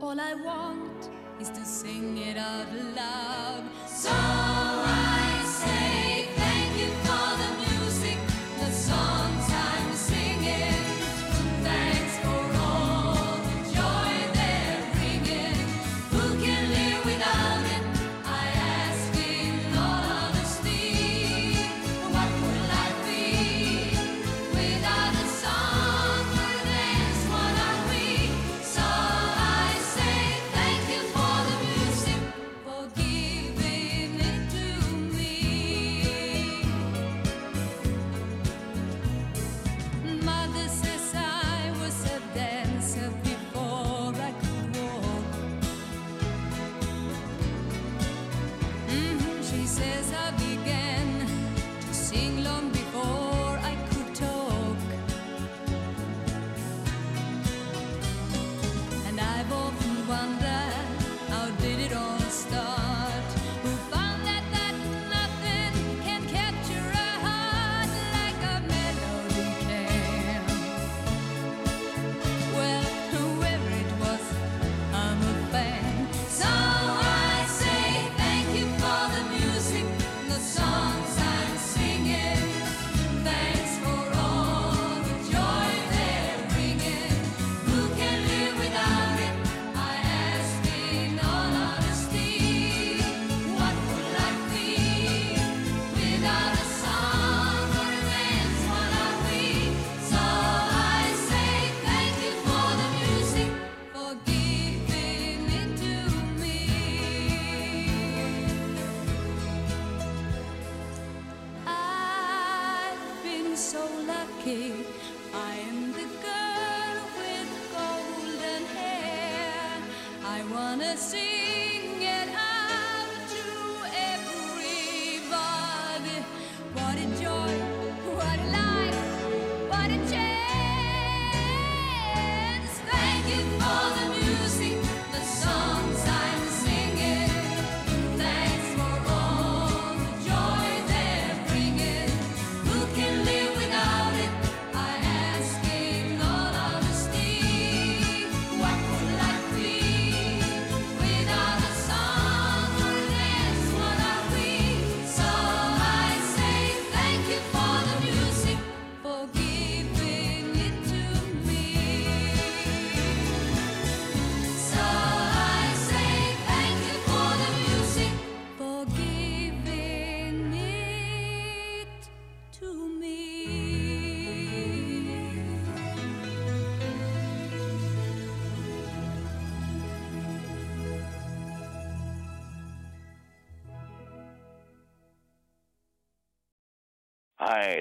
[0.00, 1.08] All I want
[1.40, 3.62] is to sing it out loud.
[3.86, 5.35] So I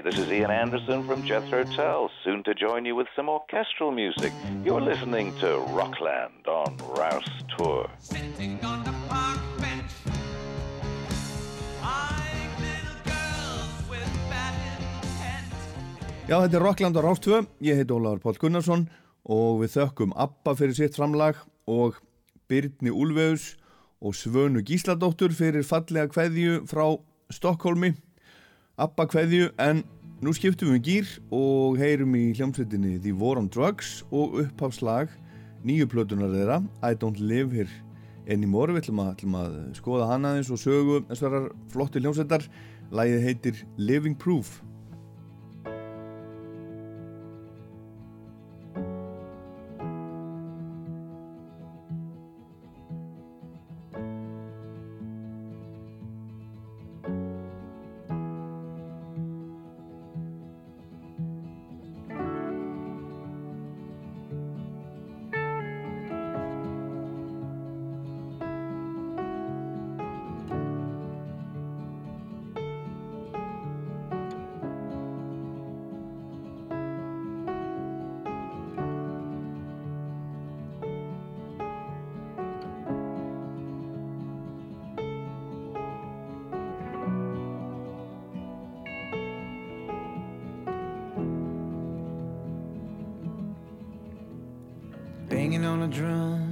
[0.05, 4.31] this is Ian Anderson from Jethro Tull, soon to join you with some orchestral music.
[4.63, 7.89] You're listening to Rockland on Rouse Tour.
[16.27, 18.87] Já, þetta er Rockland á Rástvö, ég heiti Ólaður Pál Gunnarsson
[19.25, 21.97] og við þökkum Abba fyrir sitt framlag og
[22.45, 23.55] Byrni Úlveus
[24.05, 26.91] og Svönu Gísladóttur fyrir fallega hveðju frá
[27.33, 27.95] Stokkólmi
[28.75, 29.85] Abba hverju en
[30.19, 35.13] nú skiptum við um gýr og heyrum í hljómsveitinni The War on Drugs og uppháslag
[35.63, 37.71] nýju plötunar þeirra I Don't Live Here
[38.27, 38.75] Anymore.
[38.75, 42.43] Við ætlum að, ætlum að skoða hana eins og sögu þessar flotti hljómsveitar.
[42.91, 44.57] Lægið heitir Living Proof.
[95.29, 96.51] Hanging on a drum.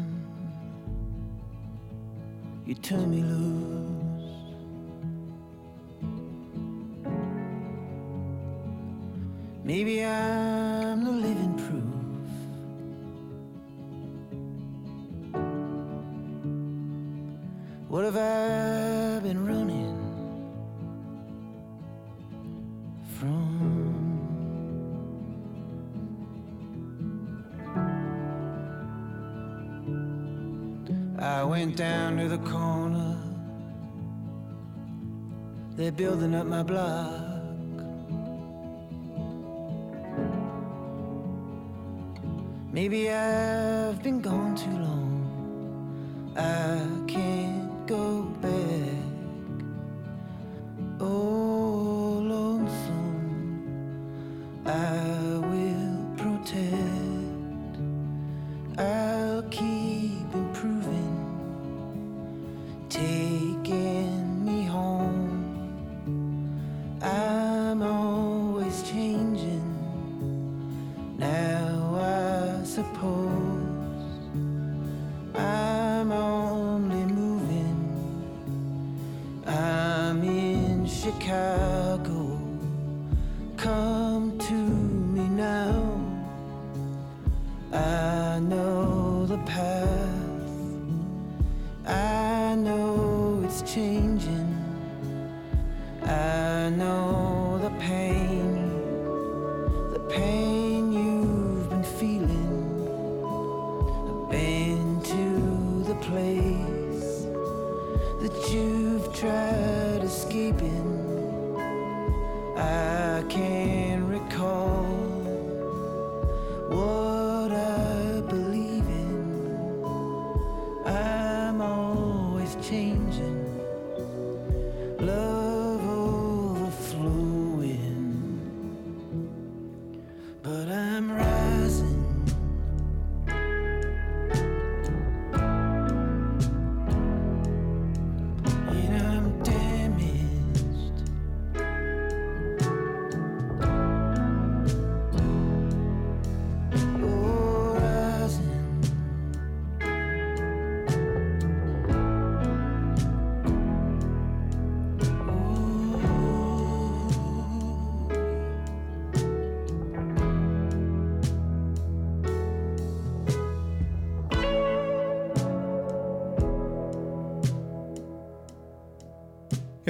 [2.66, 3.94] You turn me loose.
[9.64, 11.53] Maybe I'm the living
[32.44, 33.18] corner.
[35.76, 37.34] They're building up my block.
[42.72, 45.14] Maybe I've been gone too long.
[46.36, 47.53] I can't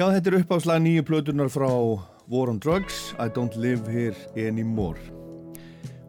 [0.04, 1.68] Já, þetta er uppáslag nýju plötunar frá
[2.28, 5.00] War on Drugs, I Don't Live Here Anymore.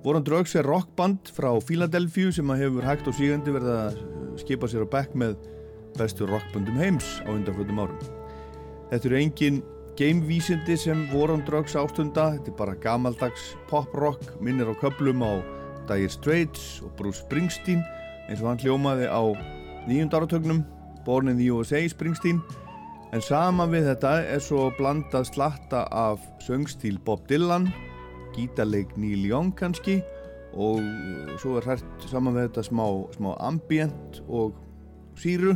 [0.03, 4.01] War on Drugs er rockband frá Philadelphia sem hefur hægt og sígandi verið að
[4.41, 5.37] skipa sér á bekk með
[5.95, 8.01] bestu rockbandum heims á undanfjöldum árum.
[8.89, 9.61] Þetta eru engin
[9.95, 15.39] gamevísindi sem War on Drugs ástunda, þetta er bara gamaldags pop-rock, minnir á köplum á
[15.87, 17.79] Dire Straits og Bruce Springsteen
[18.27, 19.23] eins og hann hljómaði á
[19.87, 20.65] nýjund áratögnum,
[21.07, 22.43] Born in the USA Springsteen
[23.15, 27.69] En saman við þetta er svo blandað slatta af söngstíl Bob Dylan,
[28.35, 30.01] gítarleik Neil Young kannski
[30.51, 30.81] og
[31.39, 32.83] svo er hært saman við þetta smá,
[33.15, 34.59] smá ambient og
[35.15, 35.55] síru,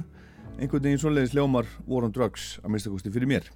[0.55, 3.51] einhvern veginn svoleiðis hljómar War on Drugs að minnstakosti fyrir mér.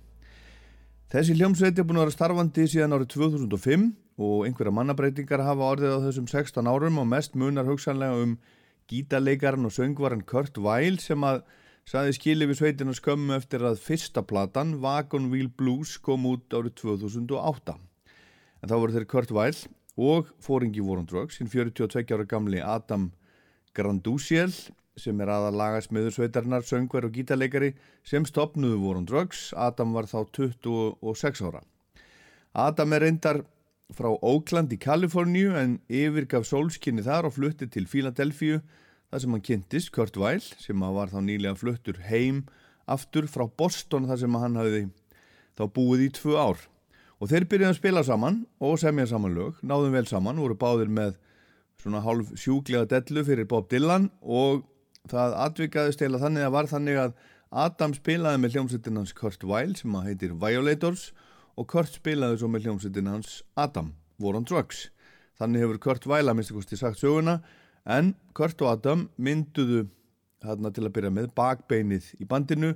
[1.08, 3.90] Þessi hljómsveit er búin að vera starfandi síðan árið 2005
[4.20, 8.36] og einhverja mannabreitingar hafa orðið á þessum 16 árum og mest munar hugsanlega um
[8.92, 11.46] gítarleikaran og söngvaran Kurt Weill sem að
[11.90, 16.78] saði skili við sveitina skömmu eftir að fyrsta platan, Wagon Wheel Blues, kom út árið
[16.82, 17.76] 2008.
[18.64, 19.60] En þá voru þeir Kurt Weill
[20.00, 23.12] og fóringi Drugs, hinn 42 ára gamli Adam
[23.76, 24.54] Grandusiel,
[24.96, 27.74] sem er aða lagasmiður sveitarnar, söngver og gítarleikari,
[28.04, 29.54] sem stopnuðu Drugs.
[29.54, 31.62] Adam var þá 26 ára.
[32.54, 33.44] Adam er reyndar
[33.94, 38.62] frá Oakland í Kaliforníu en yfirgaf sólskinni þar og flutti til Philadelphia
[39.14, 42.48] þar sem hann kynntist Kurt Weill sem var þá nýlega fluttur heim
[42.90, 44.88] aftur frá Boston þar sem hann hafði
[45.54, 46.64] þá búið í tvö ár.
[47.22, 50.90] Og þeir byrjuði að spila saman og semja saman lög, náðum vel saman voru báðir
[50.90, 51.14] með
[51.78, 54.66] svona hálf sjúklega dellu fyrir Bob Dylan og
[55.12, 57.16] það atvikaði stela þannig að var þannig að
[57.54, 61.12] Adam spilaði með hljómsveitin hans Kurt Weill sem að heitir Violators
[61.54, 64.88] og Kurt spilaði svo með hljómsveitin hans Adam, War on Drugs.
[65.38, 67.44] Þannig hefur Kurt Weill að minnst ekki sagt söguna
[67.86, 69.88] En Kurt og Adam mynduðu
[70.44, 72.74] þarna til að byrja með bakbeinið í bandinu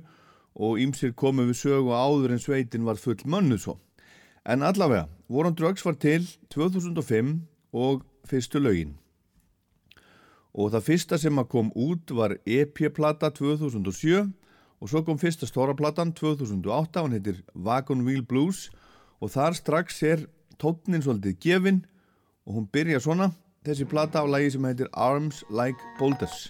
[0.58, 3.78] og ýmsir komu við sögu áður en sveitin var full mönnuð svo.
[4.44, 7.34] En allavega, War on Drugs var til 2005
[7.72, 8.96] og fyrstu lögin.
[10.58, 14.32] og það fyrsta sem að kom út var EP-plata 2007
[14.78, 18.68] og svo kom fyrsta stóra platan 2008 og hann heitir Wagon Wheel Blues
[19.20, 20.24] og þar strax er
[20.58, 21.84] tónnin svolítið gefin
[22.46, 23.30] og hún byrja svona
[23.66, 26.48] þessi plata á lagi sem heitir Arms Like Boulders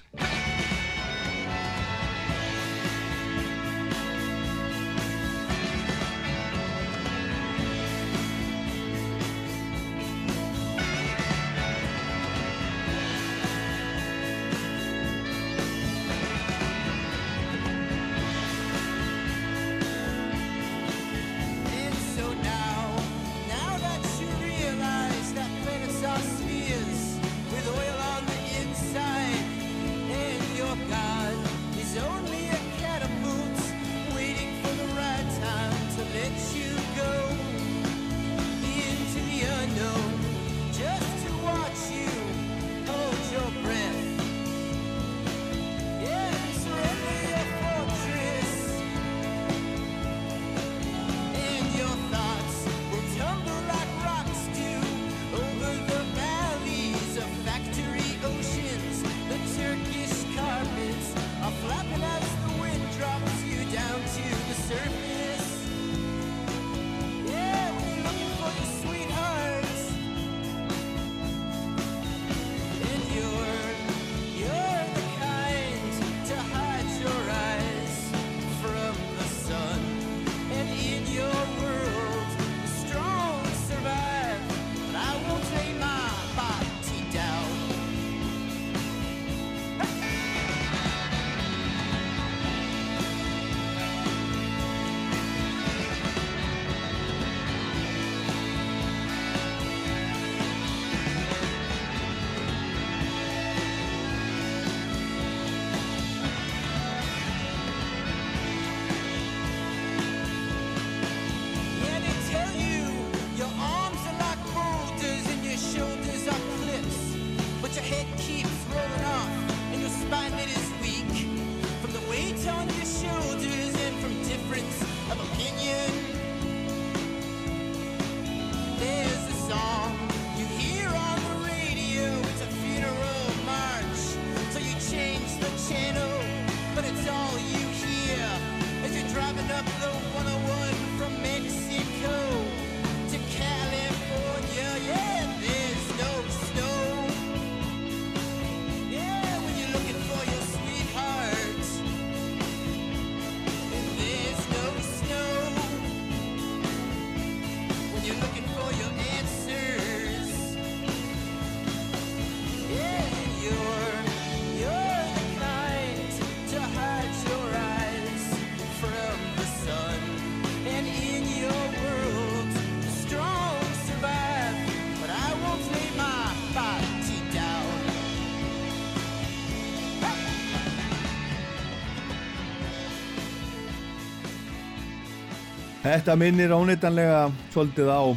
[185.88, 188.12] Þetta minnir óneitanlega svolítið á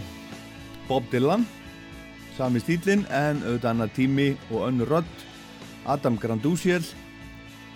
[0.90, 1.46] Bob Dylan,
[2.36, 5.22] sami stílinn en auðvitað annar tími og önnur rödd,
[5.88, 6.84] Adam Grandusiel.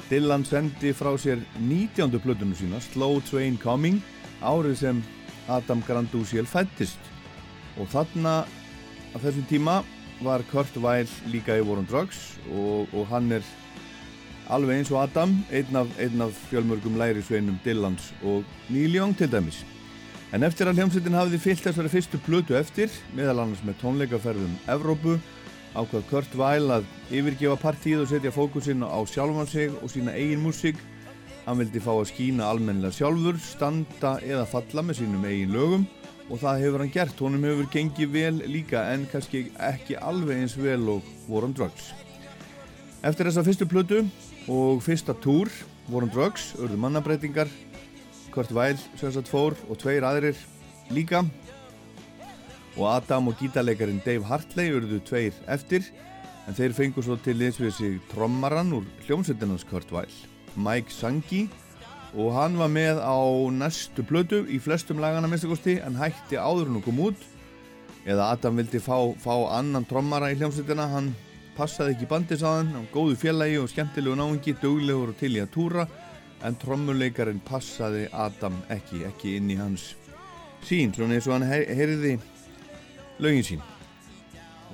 [0.09, 2.11] Dylan sendi frá sér 19.
[2.19, 4.01] plötunum sína, Slow Train Coming,
[4.43, 4.99] árið sem
[5.47, 6.99] Adam Grandusiel fættist.
[7.79, 9.77] Og þarna á þessum tíma
[10.19, 13.47] var Kurt Weill líka í War on Drugs og, og hann er
[14.51, 19.63] alveg eins og Adam, einn af, af fjölmörgum lærisveinum Dylans og Neil Young til dæmis.
[20.33, 25.19] En eftir að hljómsveitin hafði fyllt þessari fyrstu plötu eftir, meðal annars með tónleikaferðum Evrópu,
[25.77, 30.41] ákvað Kurt Weill að yfirgefa partíð og setja fókusinn á sjálfan sig og sína eigin
[30.41, 30.79] músík.
[31.45, 35.85] Hann vildi fá að skína almennilega sjálfur, standa eða falla með sínum eigin lögum
[36.25, 37.21] og það hefur hann gert.
[37.21, 41.91] Honum hefur gengið vel líka en kannski ekki alveg eins vel og War on Drugs.
[43.05, 44.01] Eftir þessa fyrstu plötu
[44.49, 45.53] og fyrsta túr
[45.91, 47.51] War on Drugs, urðu mannabreitingar
[48.35, 50.35] Kurt Weill sem sagt fór og tveir aðrir
[50.91, 51.23] líka.
[52.75, 55.85] Og Adam og gítarleikarin Dave Hartley urðu tveir eftir
[56.45, 60.17] en þeir fengu svo til þess við sig trommaran úr hljómsveitinans Kurt Weill
[60.59, 61.45] Mike Sangi
[62.15, 63.15] og hann var með á
[63.51, 67.23] næstu plötu í flestum lagana minnstakosti en hætti áður hún kom út.
[68.05, 70.85] Eða Adam vildi fá, fá annan trommara í hljómsveitina.
[70.91, 71.09] Hann
[71.57, 75.41] passaði ekki bandis á hann hann góðu félagi og skemmtilegu náungi duglegur og til í
[75.43, 75.87] að túra
[76.45, 79.93] en trommuleikarin passaði Adam ekki, ekki inn í hans
[80.65, 82.15] sín, svona eins og hann he heyrði
[83.21, 83.65] lögin sín.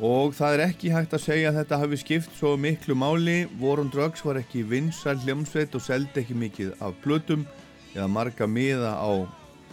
[0.02, 3.44] Og það er ekki hægt að segja að þetta hafi skipt svo miklu máli.
[3.60, 7.44] War on Drugs var ekki vinsæl hljómsveit og seldi ekki mikið af blötum
[7.92, 9.12] eða marga miða á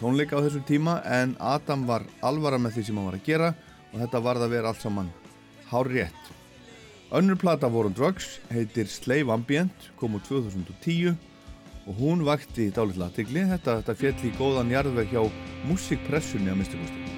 [0.01, 3.53] tónleika á þessum tíma en Adam var alvara með því sem hann var að gera
[3.92, 5.12] og þetta varð að vera allt saman
[5.70, 6.34] hár rétt
[7.14, 11.14] Önnur plata War on Drugs heitir Slave Ambient kom úr 2010
[11.89, 15.22] og hún vakti dálitlega aðtegli þetta, þetta fjall í góðan jarðveg hjá
[15.68, 17.17] músikpressunni að minnstu kosti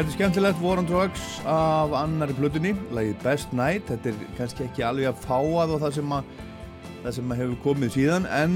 [0.00, 3.90] Þetta er skemmtilegt War on Drugs af annari plötunni, lagið Best Night.
[3.90, 6.30] Þetta er kannski ekki alveg að fáað og það sem að,
[7.02, 8.54] það sem að hefur komið síðan en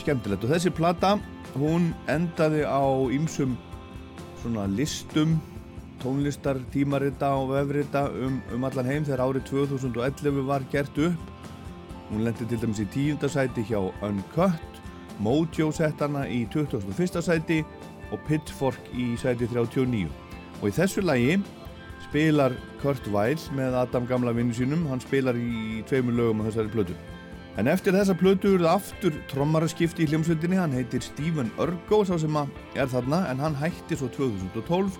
[0.00, 0.48] skemmtilegt.
[0.48, 1.12] Og þessi plata
[1.52, 2.80] hún endaði á
[3.12, 3.52] ýmsum
[4.40, 5.36] svona listum
[6.00, 11.32] tónlistar, tímarita og vefrita um, um allan heim þegar árið 2011 var gert upp.
[12.08, 14.80] Hún lendi til dæmis í tíundasæti hjá Uncut
[15.20, 17.20] Mojo settana í 21.
[17.20, 17.66] sæti
[18.08, 20.25] og Pitchfork í sæti 39
[20.60, 21.36] og í þessu lagi
[22.06, 24.86] spilar Kurt Weill með Adam gamla vinnu sínum.
[24.90, 26.96] Hann spilar í tveimur lögum á þessari plötu.
[27.56, 30.58] En eftir þessa plötu er það aftur trommaraskipti í hljómsveitinni.
[30.60, 32.40] Hann heitir Stephen Urgo sá sem
[32.76, 34.98] er þarna en hann hætti svo 2012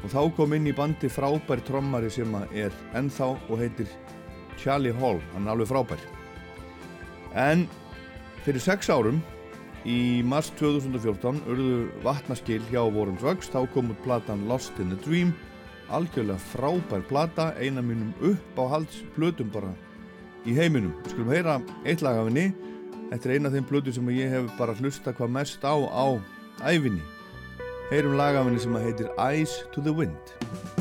[0.00, 3.90] og þá kom inn í bandi frábær trommari sem er ennþá og heitir
[4.60, 5.20] Charlie Hall.
[5.34, 6.00] Hann er alveg frábær.
[7.36, 7.66] En
[8.46, 9.20] fyrir sex árum
[9.88, 14.92] Í mars 2014 urðu vatnaskil hjá War on Drugs, þá kom út platan Lost in
[14.92, 15.32] the Dream,
[15.88, 19.72] algjörlega frábær plata, eina mínum upp á halds plötum bara
[20.44, 20.92] í heiminum.
[21.00, 22.50] Við skulum heyra eitt lag af henni,
[23.08, 26.06] þetta er eina af þeim plötu sem ég hef bara hlusta hvað mest á á
[26.60, 27.00] æfinni.
[27.88, 30.79] Heyrum lag af henni sem heitir Eyes to the Wind.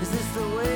[0.00, 0.69] Is this the way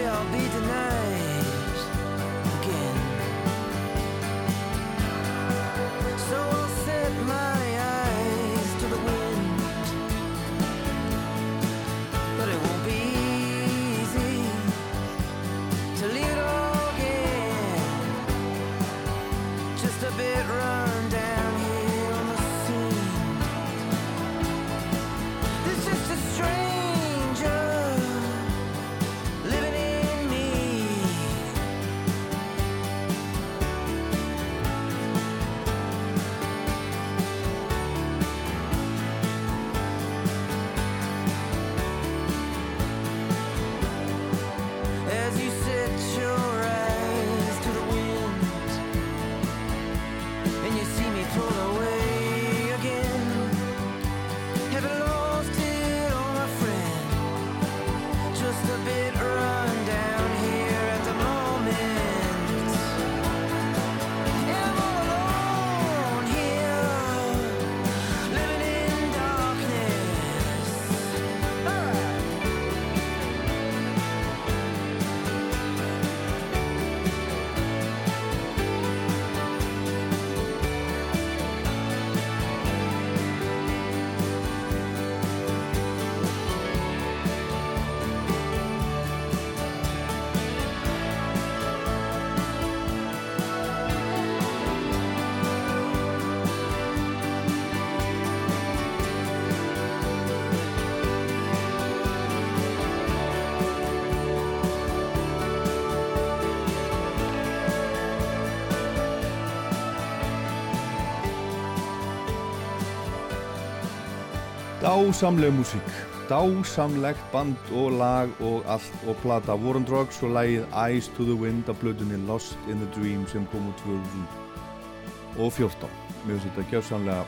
[114.95, 115.83] Dásamleg músík,
[116.29, 121.25] dásamlegt band og lag og allt og plata War on Drugs og lagið Eyes to
[121.27, 125.91] the Wind af blöðunni Lost in the Dream sem kom úr 2014.
[126.29, 127.25] Mér finnst þetta gjöfsamlega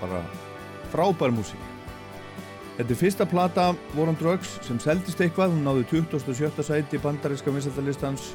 [0.00, 0.24] bara
[0.90, 1.62] frábær músík.
[2.80, 6.66] Þetta er fyrsta plata War on Drugs sem seldist eitthvað, hún náði 27.
[6.66, 8.34] sæti bandaríska vinsættalistans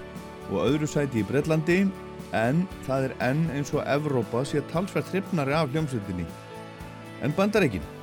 [0.54, 1.84] og öðru sæti í Breitlandi
[2.32, 6.24] en það er enn eins og Evrópa sé talsvært hrifnari af hljómsveitinni
[7.28, 7.99] en bandaríkin.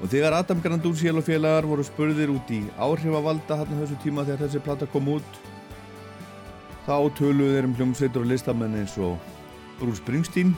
[0.00, 4.46] Og þegar Adam Grandúsiel og félagar voru spurðir út í áhrifavalda hann þessu tíma þegar
[4.46, 5.40] þessi plata kom út
[6.86, 9.18] þá töluðu þeir um hljómsveitur og listamenn eins og
[9.80, 10.54] Bruce Springsteen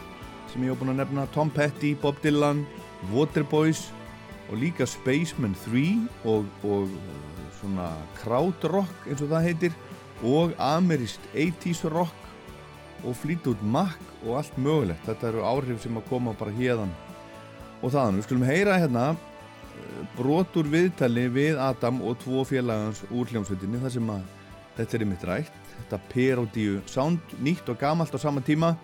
[0.52, 2.62] sem ég hef búin að nefna, Tom Petty, Bob Dylan,
[3.10, 3.88] Waterboys
[4.50, 5.84] og líka Spaceman 3
[6.28, 7.88] og, og uh, svona
[8.20, 9.76] krautrock eins og það heitir
[10.22, 12.18] og ameríst 80s rock
[13.02, 15.02] og Fleetwood Mac og allt mögulegt.
[15.08, 16.92] Þetta eru áhrif sem að koma bara hérðan
[17.82, 18.20] og þaðan.
[18.20, 19.06] Við skulum heyra hérna
[20.16, 24.24] brot úr viðtali við Adam og tvo félagans úr hljómsveitinni þar sem að
[24.76, 25.58] þetta er einmitt rætt.
[25.72, 28.74] Þetta parodíu sound, nýtt og gamalt á sama tíma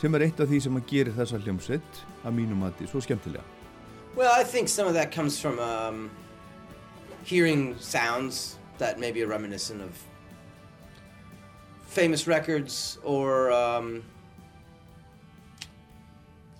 [0.00, 3.02] sem er eitt af því sem að gerir þessa hljómsveit að mínum að því svo
[3.04, 3.44] skemmtilega.
[4.16, 6.10] Well, I think some of that comes from um,
[7.24, 9.96] hearing sounds that maybe are reminiscent of
[11.86, 14.02] famous records or, um,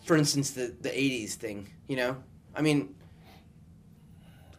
[0.05, 2.17] for instance, the, the 80s thing, you know?
[2.55, 2.95] I mean,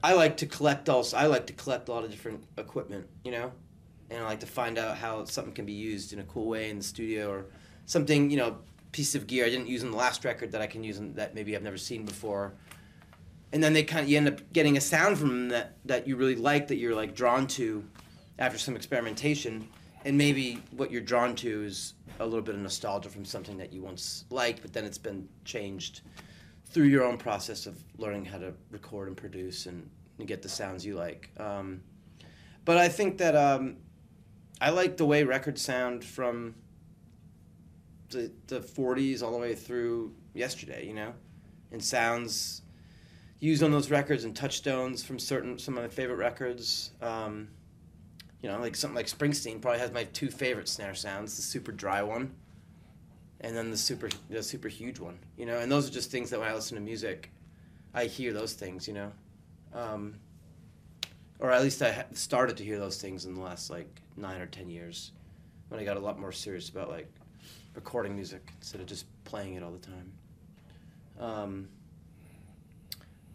[0.04, 1.16] I like to collect also.
[1.16, 3.54] I like to collect a lot of different equipment, you know,
[4.10, 6.70] and I like to find out how something can be used in a cool way
[6.70, 7.46] in the studio or
[7.86, 8.58] something, you know,
[8.92, 11.14] piece of gear I didn't use in the last record that I can use in,
[11.14, 12.54] that maybe I've never seen before.
[13.54, 16.08] And then they kind of you end up getting a sound from them that that
[16.08, 17.86] you really like that you're like drawn to
[18.40, 19.68] after some experimentation,
[20.06, 23.72] and maybe what you're drawn to is a little bit of nostalgia from something that
[23.72, 26.02] you once liked, but then it's been changed
[26.74, 29.88] through your own process of learning how to record and produce and,
[30.18, 31.30] and get the sounds you like.
[31.38, 31.82] Um,
[32.66, 33.78] but I think that um,
[34.60, 36.56] I like the way records sound from
[38.10, 41.14] the, the 40s all the way through yesterday, you know,
[41.72, 42.62] and sounds
[43.40, 46.92] used on those records and touchstones from certain some of my favorite records.
[47.02, 47.50] Um,
[48.42, 51.72] you know, like something like Springsteen probably has my two favorite snare sounds: the super
[51.72, 52.34] dry one,
[53.44, 55.20] and then the super the super huge one.
[55.38, 57.30] You know, and those are just things that when I listen to music,
[57.94, 58.88] I hear those things.
[58.88, 59.12] You know,
[59.74, 60.16] um,
[61.40, 64.48] or at least I started to hear those things in the last like nine or
[64.48, 65.12] ten years,
[65.68, 67.12] when I got a lot more serious about like
[67.76, 70.12] recording music instead of just playing it all the time.
[71.20, 71.68] Um,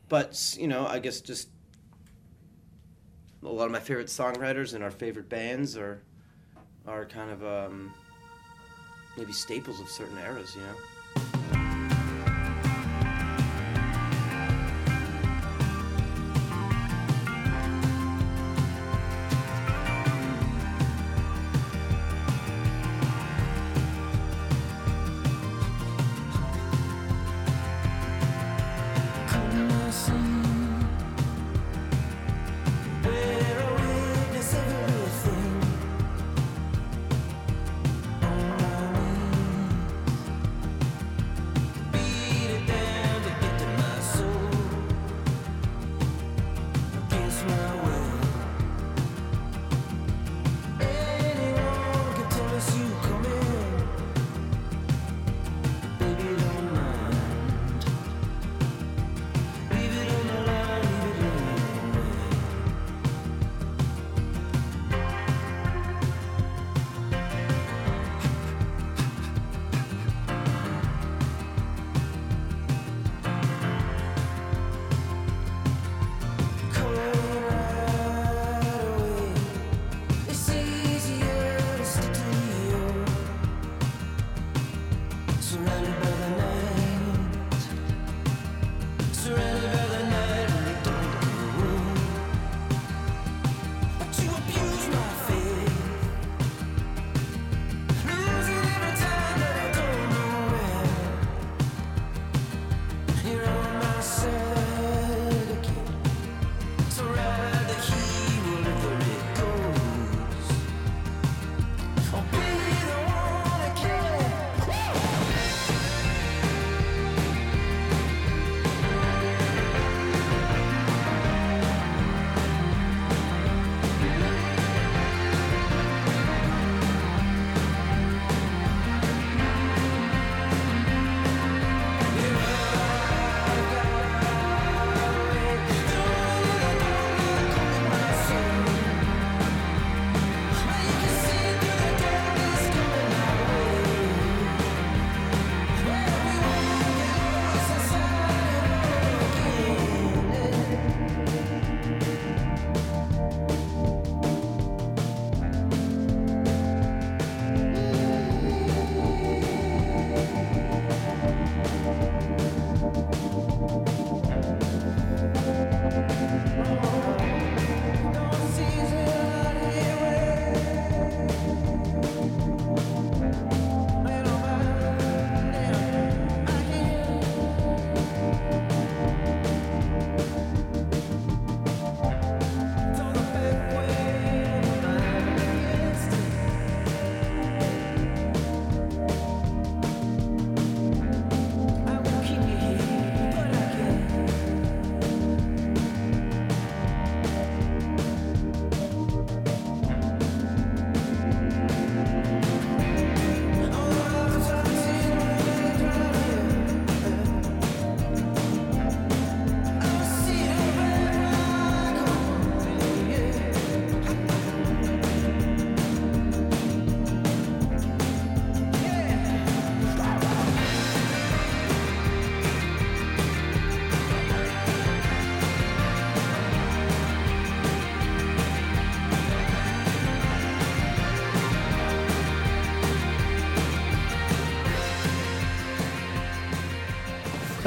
[0.09, 1.48] but you know, I guess just
[3.43, 6.02] a lot of my favorite songwriters and our favorite bands are
[6.86, 7.93] are kind of um,
[9.18, 10.74] maybe staples of certain eras, you know.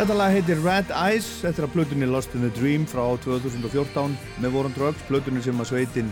[0.02, 4.56] Þetta lag heitir Red Eyes, er að plötunni Lost in the Dream frá 2014 með
[4.56, 6.10] Warren Drugs, plötunni sem að sveitin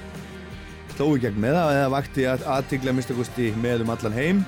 [0.91, 4.43] sló í gegn með það eða vakti aðtigla mistakosti með um allan heim.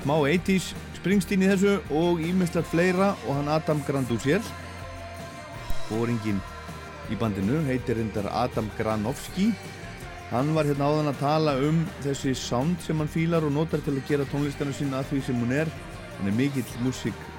[0.00, 4.40] Smá 80s Springsteen í þessu og ímestlega fleira og hann Adam Grandúsier.
[5.90, 6.40] Bóringin
[7.12, 9.50] í bandinu heitir reyndar Adam Granovski.
[10.32, 13.98] Hann var hérna áðan að tala um þessi sound sem hann fílar og notar til
[13.98, 15.78] að gera tónlistana sína að því sem hún er.
[16.16, 16.70] Hann er mikill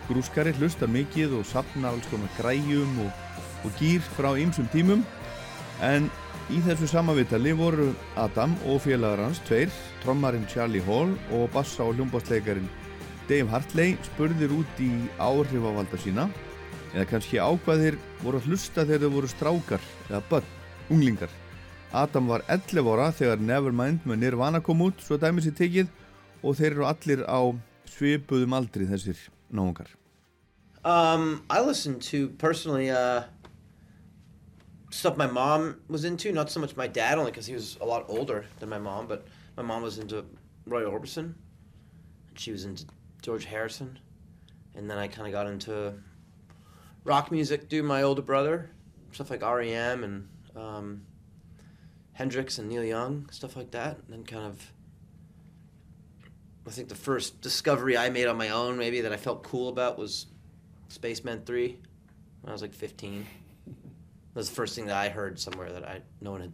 [0.07, 3.11] músikgrúskari, hlustar mikið og sapnar alls konar græjum og,
[3.65, 5.03] og gýr frá ýmsum tímum.
[5.83, 6.09] En
[6.49, 9.69] í þessu samavitali voru Adam og félagar hans tveir,
[10.03, 12.69] trommarinn Charlie Hall og bassa og hljómbásleikarin
[13.27, 16.29] Dave Hartley spurðir út í áhrifavalda sína
[16.93, 20.51] eða kannski ákvaðir voru að hlusta þegar þau voru strákar eða börn,
[20.89, 21.31] unglingar.
[21.91, 25.91] Adam var 11 ára þegar Nevermind með Nirvana kom út, svo dæmis í tekið
[26.43, 27.43] og þeir eru allir á
[27.91, 29.19] svipuðum aldri þessir
[29.51, 29.87] náungar.
[30.83, 33.23] Um, I listened to personally uh,
[34.89, 37.85] stuff my mom was into, not so much my dad, only because he was a
[37.85, 39.07] lot older than my mom.
[39.07, 40.25] But my mom was into
[40.65, 41.33] Roy Orbison,
[42.29, 42.85] and she was into
[43.21, 43.99] George Harrison,
[44.75, 45.93] and then I kind of got into
[47.03, 48.69] rock music to my older brother,
[49.11, 51.01] stuff like REM and um,
[52.13, 53.97] Hendrix and Neil Young, stuff like that.
[53.97, 54.71] And then kind of,
[56.67, 59.69] I think the first discovery I made on my own, maybe that I felt cool
[59.69, 60.25] about, was
[60.89, 61.77] Spaceman 3
[62.41, 63.25] when I was like 15.
[63.65, 63.75] That
[64.35, 66.51] was the first thing that I heard somewhere that I no one had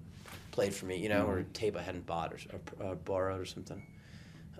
[0.51, 2.37] played for me, you know, or tape I hadn't bought or,
[2.79, 3.81] or uh, borrowed or something.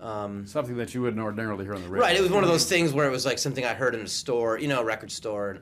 [0.02, 2.06] Um, Something that you wouldn't ordinarily hear on the radio.
[2.06, 4.02] Right, it was one of those things where it was like something I heard in
[4.02, 5.60] a store, you know, a record store, and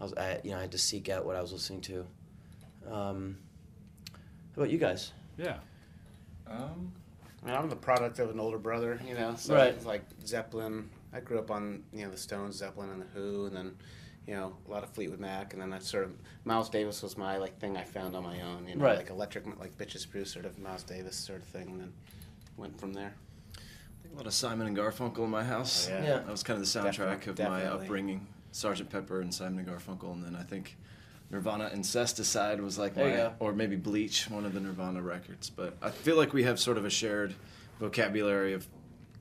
[0.00, 2.06] I was, I, you know, I had to seek out what I was listening to.
[2.90, 3.36] Um,
[4.54, 5.12] how about you guys?
[5.36, 5.56] Yeah.
[6.48, 6.92] Um,
[7.42, 9.34] I mean, I'm the product of an older brother, you know.
[9.36, 9.74] So Right.
[9.74, 10.88] it's like Zeppelin.
[11.12, 13.76] I grew up on you know the Stones, Zeppelin, and the Who, and then
[14.26, 16.12] you know a lot of Fleetwood Mac, and then I sort of
[16.44, 18.96] Miles Davis was my like thing I found on my own, you know, Right.
[18.98, 21.92] like electric, like Bitches Brew, sort of Miles Davis sort of thing, and then
[22.56, 23.14] went from there.
[24.12, 25.88] A lot of Simon and Garfunkel in my house.
[25.88, 26.02] Oh, yeah.
[26.04, 26.08] Yeah.
[26.18, 27.84] That was kind of the soundtrack Definitely- of my definitely.
[27.86, 28.26] upbringing.
[28.52, 30.76] Sergeant Pepper and Simon and Garfunkel, and then I think
[31.32, 35.48] Nirvana Incesticide was like There my, or maybe Bleach, one of the Nirvana records.
[35.48, 37.34] But I feel like we have sort of a shared
[37.80, 38.66] vocabulary of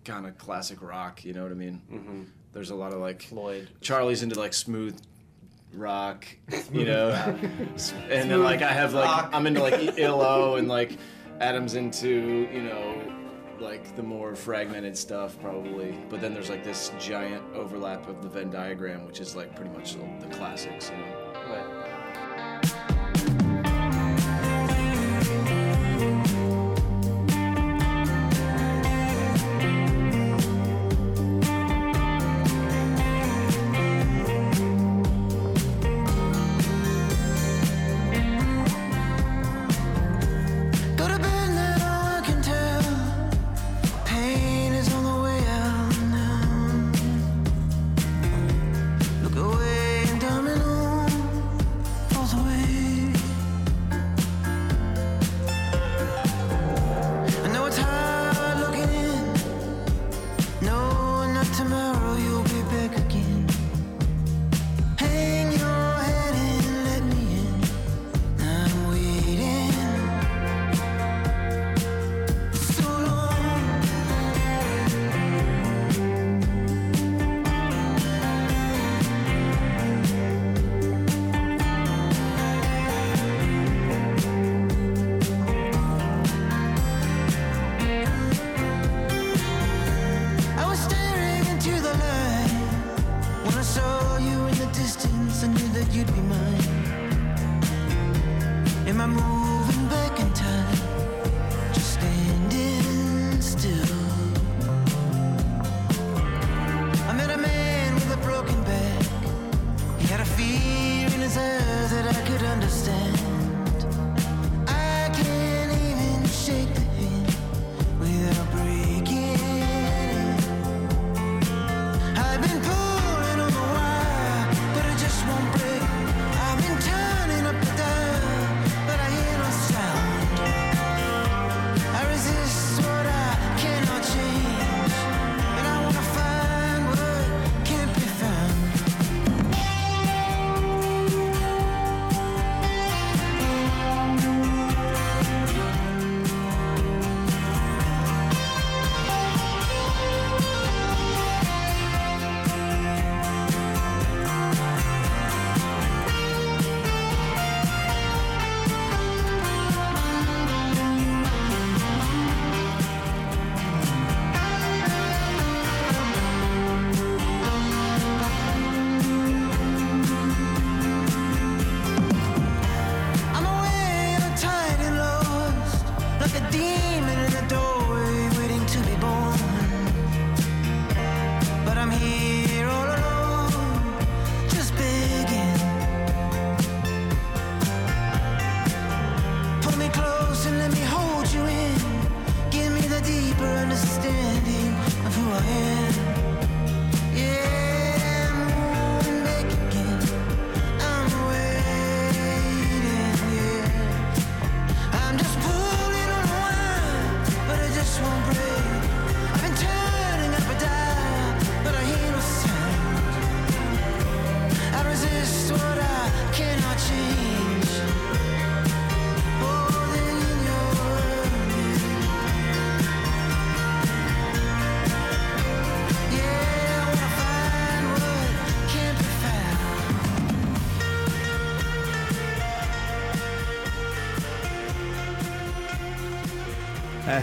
[0.03, 1.23] kind of classic rock.
[1.23, 1.81] You know what I mean?
[1.91, 2.25] Mhm.
[2.53, 3.69] There's a lot of like Floyd.
[3.79, 4.99] Charlie's into like smooth
[5.73, 6.25] rock,
[6.73, 7.11] you know,
[8.09, 9.29] and then like I have like rock.
[9.31, 10.97] I'm into like ELO and like
[11.39, 13.01] Adam's into you know
[13.61, 18.27] like the more fragmented stuff probably, but then there's like this giant overlap of the
[18.27, 21.20] Venn diagram, which is like pretty much the, the classics, you know.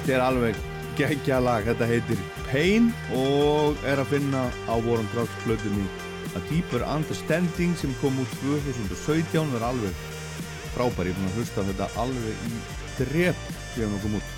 [0.09, 0.61] Þetta er alveg
[0.97, 5.85] geggja lag, þetta heitir Pain og er að finna á Warren Drugs plötunni
[6.33, 10.01] A Deeper Understanding sem kom út 2017 og er alveg
[10.73, 12.63] frábær, ég búin að hlusta þetta alveg í
[13.03, 13.45] drep
[13.75, 14.33] síðan það kom út.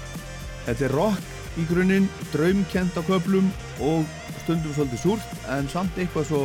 [0.66, 6.32] Þetta er rock í grunninn, draumkent á köplum og stundum svolítið súrt en samt eitthvað
[6.32, 6.44] svo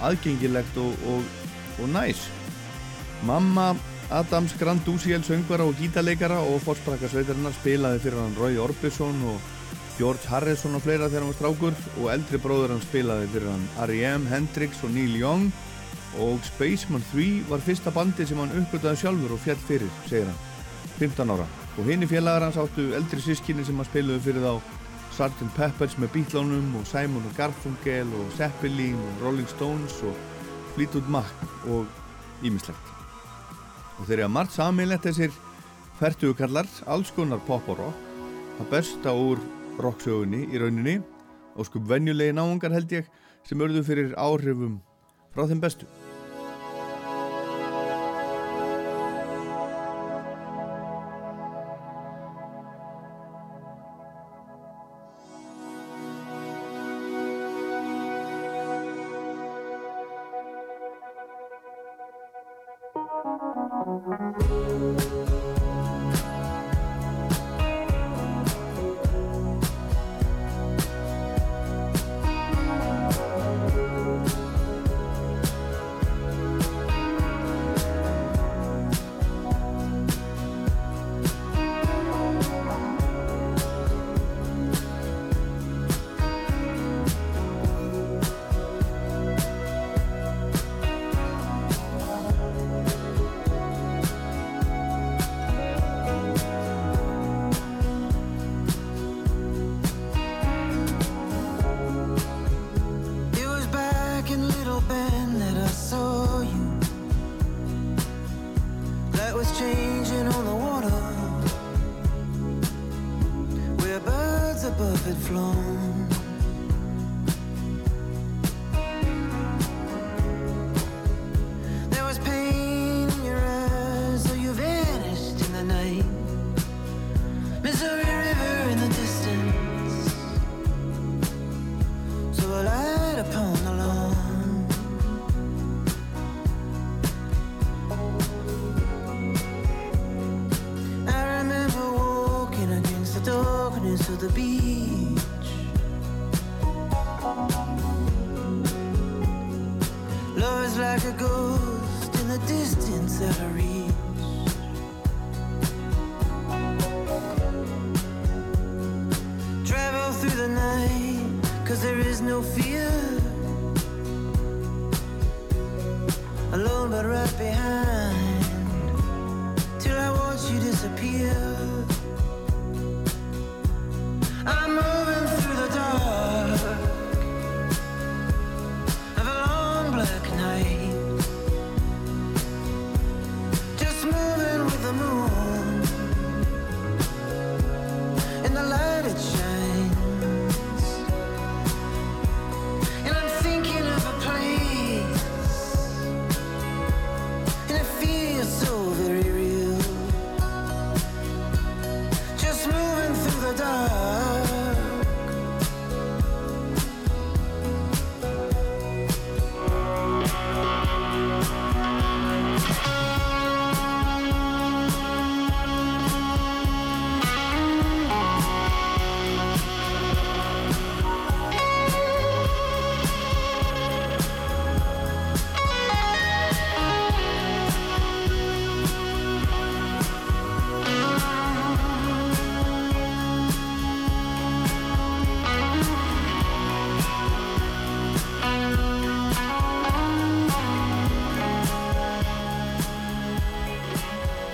[0.00, 1.28] aðgengilegt og, og,
[1.76, 2.24] og næs.
[3.28, 3.74] Mamma
[4.12, 9.40] Adams Grandúsiel söngvara og gítarleikara og fórsprakka sveitarinnar spilaði fyrir hann Roy Orbison og
[9.96, 13.64] George Harrison og fleira þegar hann var strákur og eldri bróður hann spilaði fyrir hann
[13.86, 15.48] R.E.M., Hendrix og Neil Young
[16.20, 20.44] og Spaceman 3 var fyrsta bandi sem hann uppgötaði sjálfur og fjall fyrir, segir hann,
[21.00, 24.80] 15 ára og hinn í félagar hans áttu eldri sískinni sem hann spilaði fyrir þá
[25.12, 25.48] Sgt.
[25.56, 30.16] Peppers með Beatlónum og Simon og Garfunkel og Zeppelin og Rolling Stones og
[30.76, 31.32] Fleetwood Mac
[31.64, 31.88] og
[32.44, 32.91] ímislegt
[34.02, 35.34] og þeir eru að margt samilegt þessir
[36.00, 38.08] færtugukallar, alls konar pop og rock
[38.58, 39.42] það besta úr
[39.78, 40.98] rocksögunni í rauninni.
[41.54, 43.10] Og skup venjulegi náungar held ég
[43.46, 44.80] sem örðu fyrir áhrifum
[45.34, 45.86] frá þeim bestu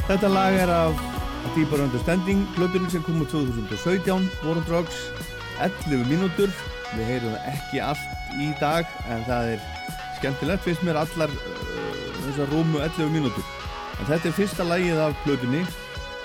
[0.08, 1.00] Þetta lag er af
[1.52, 5.02] Deeper Understanding plötunni sem kom úr 2017 War on Drugs
[5.60, 6.48] 11 mínútur.
[6.94, 9.66] Við heyrum það ekki allt í dag en það er
[10.16, 13.44] skemmtilegt finnst mér allar uh, þessar rúmu 11 mínútur.
[13.98, 15.60] En þetta er fyrsta lagið af plötunni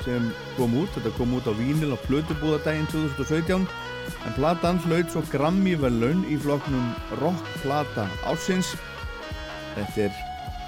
[0.05, 5.27] sem kom út, þetta kom út á Vínil á plötubúðardaginn 2017 en platan hlaut svo
[5.27, 8.77] Grammy velun í flokknum rockplata ársins.
[9.75, 10.22] Þetta er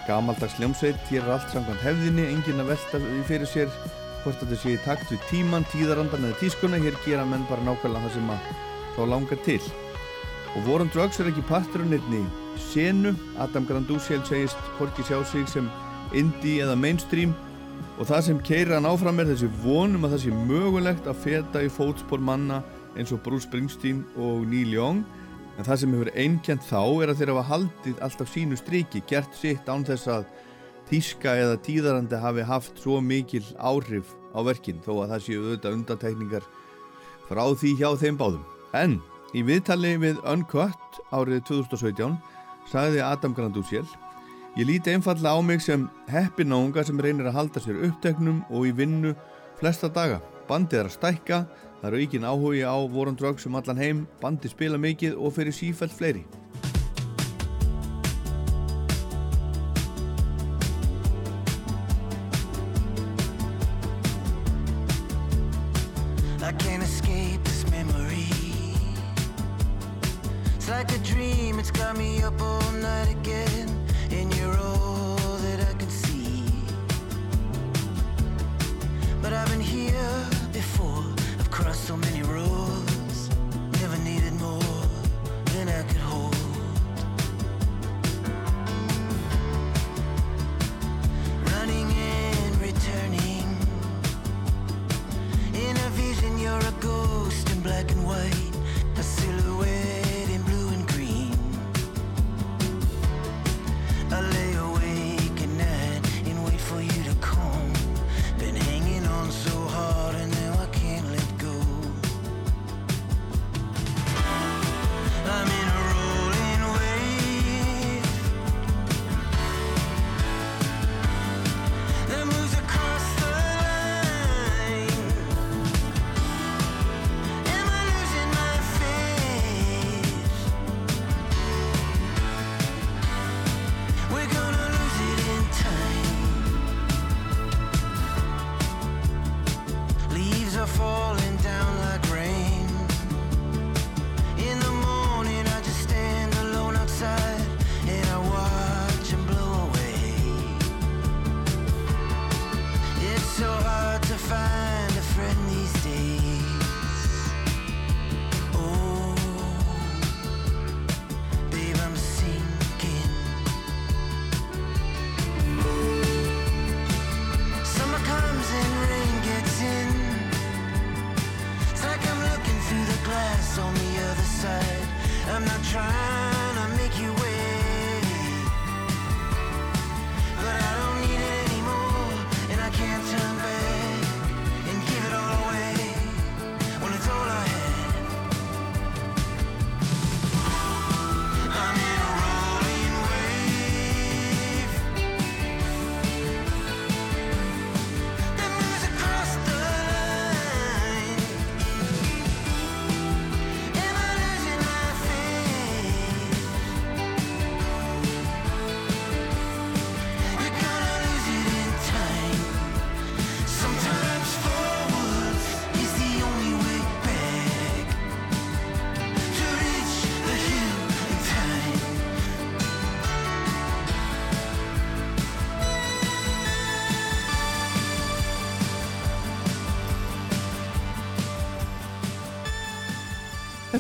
[0.08, 3.72] gamaldags hljómsveit hér er allt samkvæmt hefðinni, enginn að velta fyrir sér.
[4.24, 8.08] Hvort þetta sé í takt við tíman, tíðarandan eða tískuna, hér gera menn bara nákvæmlega
[8.08, 8.48] það sem að
[8.96, 9.62] þá langar til.
[10.56, 12.24] Og War on Drugs er ekki parturinn einni
[12.62, 13.12] senu,
[13.44, 15.68] Adam Grandusiel segist hvorki sjá sig sem
[16.16, 17.36] indie eða mainstream.
[18.00, 21.64] Og það sem keira hann áfram er þessi vonum að það sé mögulegt að feta
[21.64, 22.62] í fótspor manna
[22.96, 25.04] eins og Bruce Springsteen og Neil Young
[25.56, 29.36] en það sem hefur einkjent þá er að þeir hafa haldið alltaf sínu striki, gert
[29.40, 30.28] sitt án þess að
[30.90, 35.78] tíska eða tíðarandi hafi haft svo mikil áhrif á verkin þó að það séu auðvitað
[35.80, 36.48] undantekningar
[37.30, 38.48] frá því hjá þeim báðum.
[38.76, 38.98] En
[39.34, 42.18] í viðtali við Uncut árið 2017
[42.70, 43.86] sagði Adam Grandusiel
[44.56, 48.72] Ég líti einfalla á mig sem heppinánga sem reynir að halda sér uppteknum og í
[48.72, 49.12] vinnu
[49.60, 50.22] flesta daga.
[50.48, 51.40] Bandið er að stækka,
[51.82, 55.36] það eru ekki áhugi á War on Drugs um allan heim, bandið spila mikið og
[55.38, 56.26] fyrir sífælt fleiri.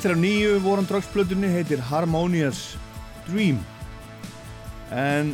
[0.05, 2.59] Þetta er af nýju War on Drugs plötunni, heitir Harmonious
[3.25, 3.55] Dream.
[4.93, 5.31] En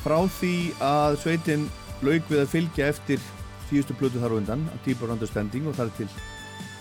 [0.00, 1.66] frá því að sveitin
[2.00, 3.20] lauk við að fylgja eftir
[3.68, 6.08] síðustu plötu þar á undan, A Deeper Understanding og þar til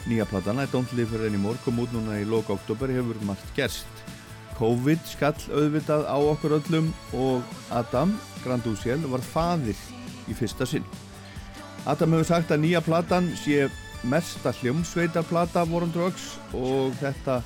[0.07, 3.51] nýja platana, I Don't Live Here Anymore, kom út núna í loka oktober, hefur margt
[3.59, 4.07] gerst.
[4.55, 7.43] COVID skall auðvitað á okkur öllum og
[7.83, 8.15] Adam
[8.45, 9.75] Grandusiel var faðir
[10.31, 10.87] í fyrsta sinn.
[11.83, 13.65] Adam hefur sagt að nýja platan sé
[14.03, 17.39] mesta hljómsveitarplata War on Drugs og þetta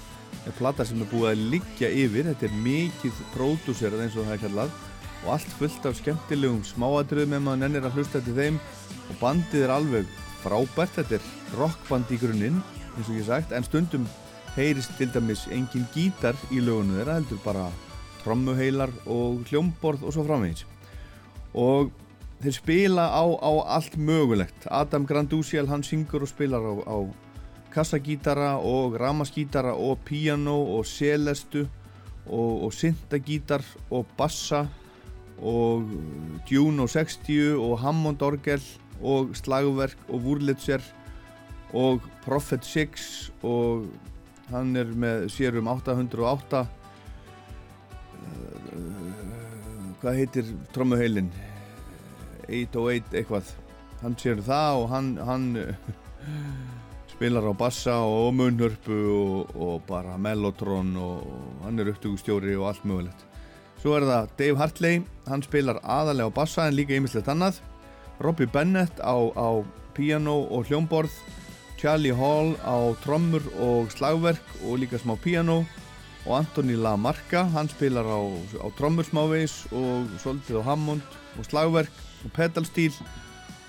[0.47, 2.29] er plata sem er búið að liggja yfir.
[2.31, 4.77] Þetta er mikið pródúserað eins og það er kallað
[5.23, 8.61] og allt fullt af skemmtilegum smáatriðum ef maður nennir að hlusta til þeim.
[9.07, 10.95] Og bandið er alveg frábært.
[10.97, 11.29] Þetta er
[11.59, 12.61] rockband í grunninn
[12.95, 14.07] eins og ég sagt en stundum
[14.57, 17.67] heyrist til dæmis engin gítar í lögunum þeirra heldur bara
[18.23, 20.65] trommuheilar og hljómborð og svo framvegis.
[21.53, 21.91] Og
[22.41, 24.67] þeir spila á, á allt mögulegt.
[24.69, 26.97] Adam Grandusiel hann syngur og spilar á, á
[27.73, 31.67] kassagítara og ramaskítara og piano og selestu
[32.25, 34.67] og, og syntagítar og bassa
[35.37, 35.85] og
[36.49, 38.61] Juno 60 og Hammond orgel
[39.01, 40.81] og slagverk og Wurlitzer
[41.73, 43.85] og Prophet 6 og
[44.49, 46.69] hann er með sérum 808 uh,
[50.01, 51.29] hvað heitir trommuheilin
[52.47, 53.53] 808 eitthvað.
[54.01, 55.47] Hann sér það og hann, hann
[57.13, 61.23] spilar á bassa og munnhörpu og, og bara mellotron og
[61.63, 63.25] hann er upptökustjóri og allt mögulegt.
[63.81, 67.59] Svo er það Dave Hartley hann spilar aðalega á bassa en líka ýmislegt annað.
[68.21, 69.61] Robbie Bennett á, á
[69.97, 71.13] piano og hljómborð.
[71.77, 75.61] Charlie Hall á trommur og slagverk og líka smá piano
[76.25, 78.19] og Anthony Lamarca hann spilar á,
[78.61, 81.05] á trommur smávegis og svolítið á Hammond
[81.37, 81.93] og slagverk
[82.27, 82.95] og pedalstíl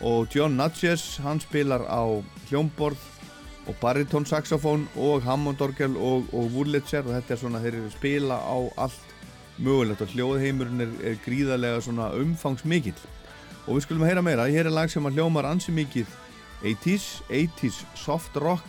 [0.01, 2.03] og John Natchez hann spilar á
[2.49, 2.99] hljómborð
[3.69, 8.59] og baritón-saxofón og Hammond-orgel og, og Wurlitzer og þetta er svona, þeir eru spila á
[8.85, 9.15] allt
[9.59, 12.97] mögulegt og hljóðheimurinn er, er gríðarlega svona umfangsmikill.
[13.67, 16.09] Og við skulum að heyra meira, hér er lag sem að hljómar ansi mikið.
[16.63, 18.65] 80s, 80s soft rock.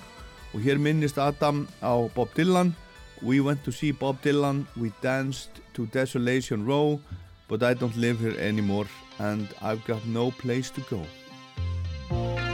[0.53, 2.73] Og hér minnist Adam á Bob Dylan.
[3.21, 6.99] We went to see Bob Dylan, we danced to Desolation Row.
[7.47, 8.89] But I don't live here anymore
[9.19, 12.48] and I've got no place to go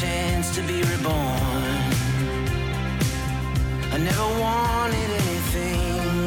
[0.00, 1.62] chance to be reborn.
[3.94, 6.26] I never wanted anything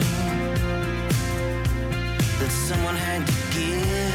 [2.40, 4.09] that someone had to give.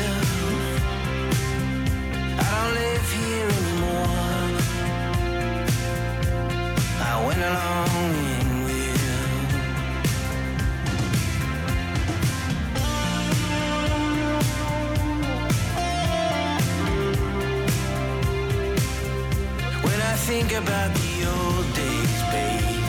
[20.57, 22.85] About the old days, babe.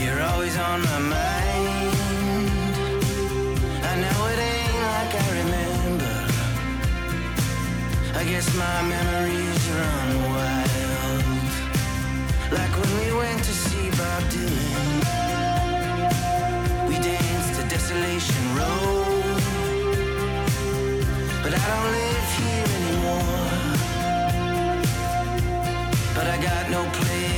[0.00, 1.94] You're always on my mind.
[3.82, 6.16] I know it ain't like I remember.
[8.20, 11.24] I guess my memories run wild.
[12.52, 15.16] Like when we went to see Bob Dylan.
[16.88, 19.42] We danced to Desolation Road
[21.42, 23.55] But I don't live here anymore
[26.26, 27.35] But I got no place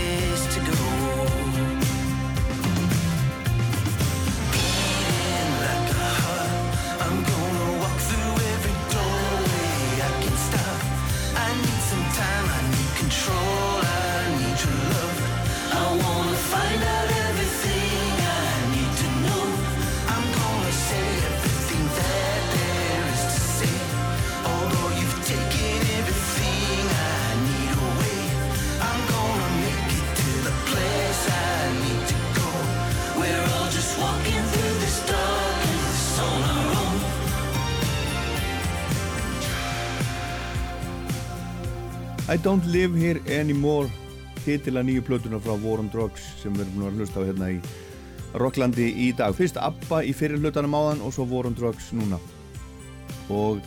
[42.30, 43.88] I don't live here anymore
[44.44, 47.46] titila nýju plötuna frá War on Drugs sem við erum búin að hlusta á hérna
[47.54, 47.60] í
[48.36, 49.32] Rocklandi í dag.
[49.32, 52.18] Fyrst ABBA í fyrir hlutanum áðan og svo War on Drugs núna.
[53.32, 53.62] Og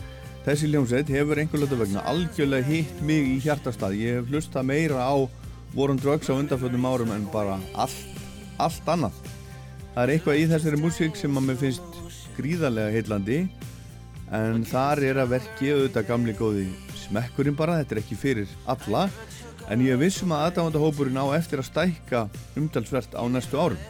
[0.46, 3.98] þessi hljómsveit hefur einhver hluta vegna algjörlega hitt mig í hjartastað.
[3.98, 5.14] Ég hef hlusta meira á
[5.74, 7.98] War on Drugs á undanfjöldum árum en bara allt,
[8.62, 9.18] allt annað.
[9.96, 12.00] Það er eitthvað í þessari músík sem að mér finnst
[12.38, 13.42] gríðarlega heillandi
[14.30, 16.70] en þar er að verki auðvitað gamli góði
[17.12, 19.06] smekkurinn bara, þetta er ekki fyrir alla
[19.70, 22.22] en ég vissum að aðdáðandahópurinn á eftir að stækka
[22.58, 23.80] umtalsvert á næstu árum.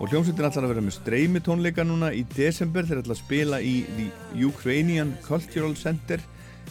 [0.00, 3.60] Og hljómsveitin ætlar að vera með streymi tónleika núna í desember þeir ætla að spila
[3.62, 4.08] í The
[4.48, 6.22] Ukrainian Cultural Center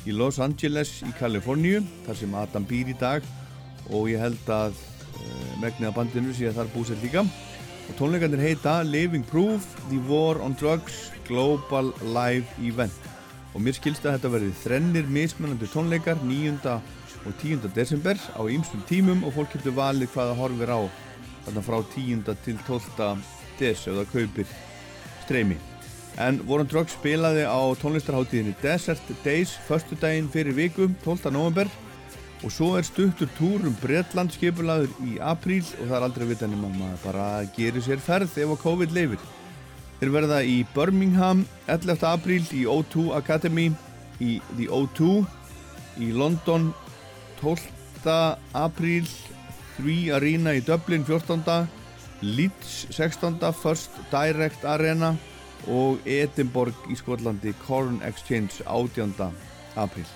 [0.03, 3.23] í Los Angeles í Kaliforníu þar sem Adam býr í dag.
[3.94, 7.23] Og ég held að uh, megnið af bandinu sé að þar búsett líka.
[7.88, 13.11] Og tónleikandir heita Living Proof The War on Drugs Global Live Event
[13.52, 16.78] og mér skilst að þetta verði þrennir mismunandi tónleikar 9.
[17.26, 17.68] og 10.
[17.76, 20.82] desember á ýmsum tímum og fólk getur valið hvaða horfir á
[21.45, 22.23] þarna frá 10.
[22.45, 23.11] til 12.
[23.60, 24.56] des ef það kaupir
[25.26, 25.60] streymi
[26.19, 31.32] En Warren Drugg spilaði á tónlistarháttíðinni Desert Days föstudaginn fyrir viku, 12.
[31.32, 31.69] november
[32.41, 36.34] og svo er stuttur túr um Bretland skipulaður í apríl og það er aldrei að
[36.34, 39.22] vita nema að maður bara gerir sér ferð ef að COVID leifir.
[40.02, 42.02] Þeir verða í Birmingham 11.
[42.10, 43.68] apríl í O2 Academy
[44.18, 45.19] í The O2
[46.02, 46.72] í London
[47.38, 47.68] 12.
[48.57, 49.06] apríl
[49.76, 51.69] 3 Arena í Dublin 14.
[52.26, 53.38] Leeds 16.
[53.53, 55.14] First Direct Arena
[55.69, 59.14] og Edinborg í Skotlandi Corn Exchange 18.
[59.78, 60.10] apríl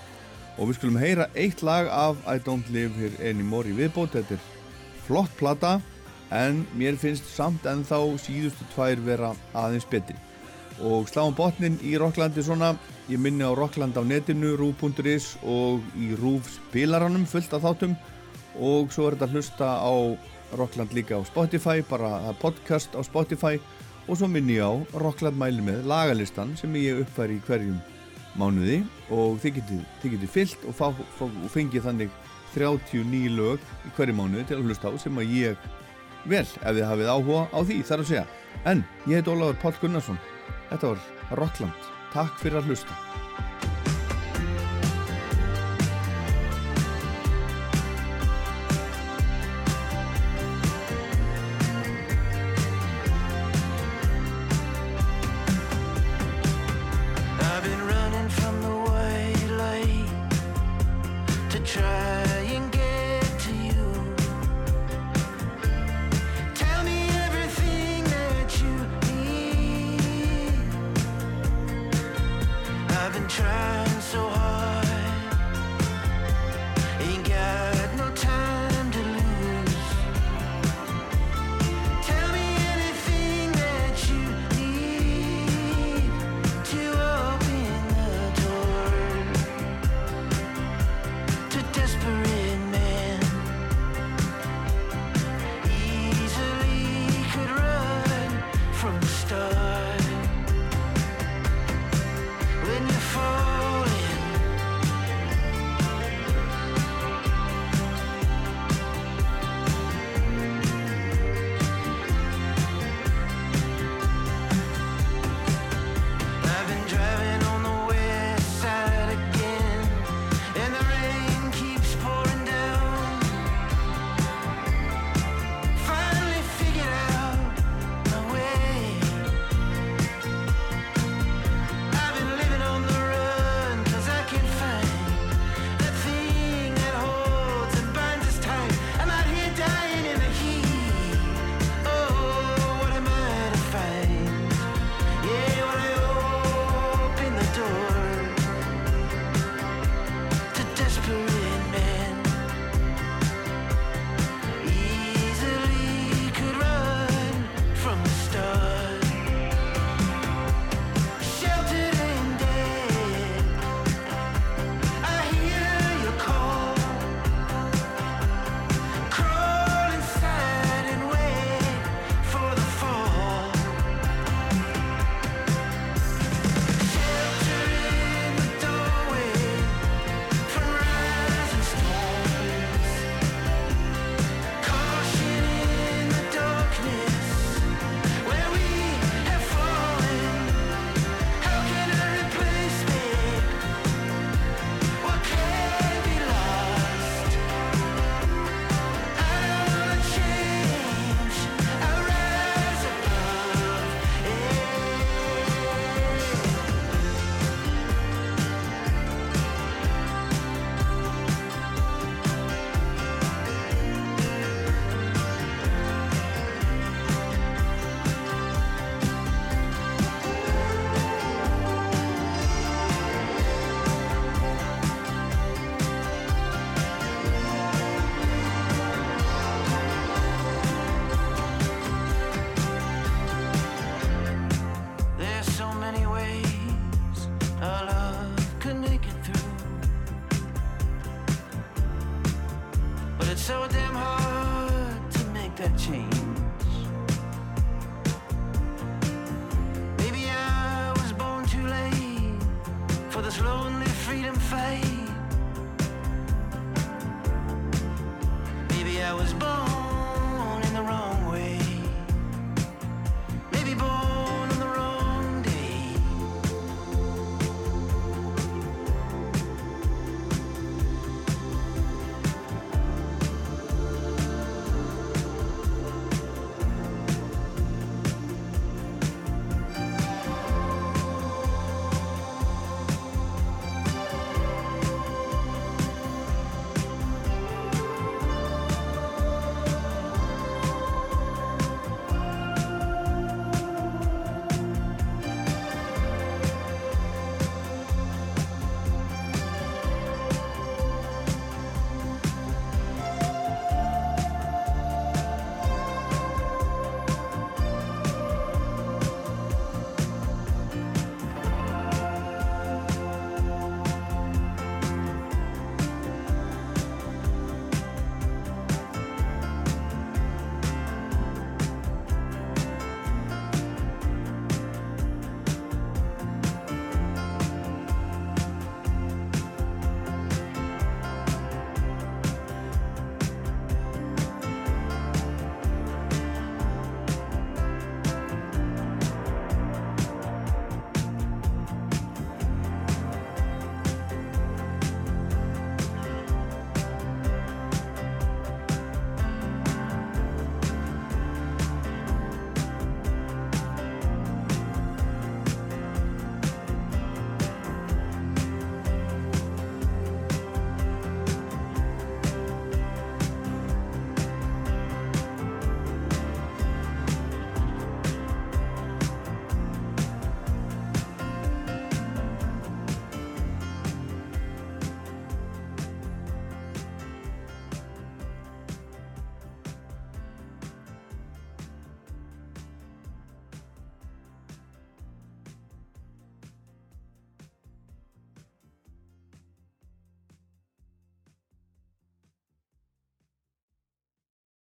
[0.57, 4.40] og við skulum heyra eitt lag af I Don't Live Here Anymore í viðbót þetta
[4.40, 4.49] er
[5.06, 5.78] flott plata
[6.32, 10.18] en mér finnst samt ennþá síðustu tvær vera aðeins betri.
[10.84, 12.74] Og sláum botnin í Rocklandi svona.
[13.08, 17.96] Ég minni á Rockland á netinu rúf.is og í rúf spilaranum fullt af þáttum.
[18.60, 19.94] Og svo er þetta að hlusta á
[20.56, 23.60] Rockland líka á Spotify bara podcast á Spotify.
[24.10, 27.80] Og svo minni ég á Rockland mæli með lagalistan sem ég uppfæri í hverjum
[28.36, 28.82] mánuði.
[29.14, 29.62] Og þið
[30.04, 32.12] getið fyllt og, og fengið þannig
[32.56, 35.72] 39 lög í hverju mánuði til að hlusta á sem að ég
[36.26, 38.26] vel ef þið hafið áhuga á því þar að segja.
[38.66, 40.22] En ég heit Ólafur Páll Gunnarsson.
[40.72, 43.25] Þetta var Rockland takk fyrir að hlusta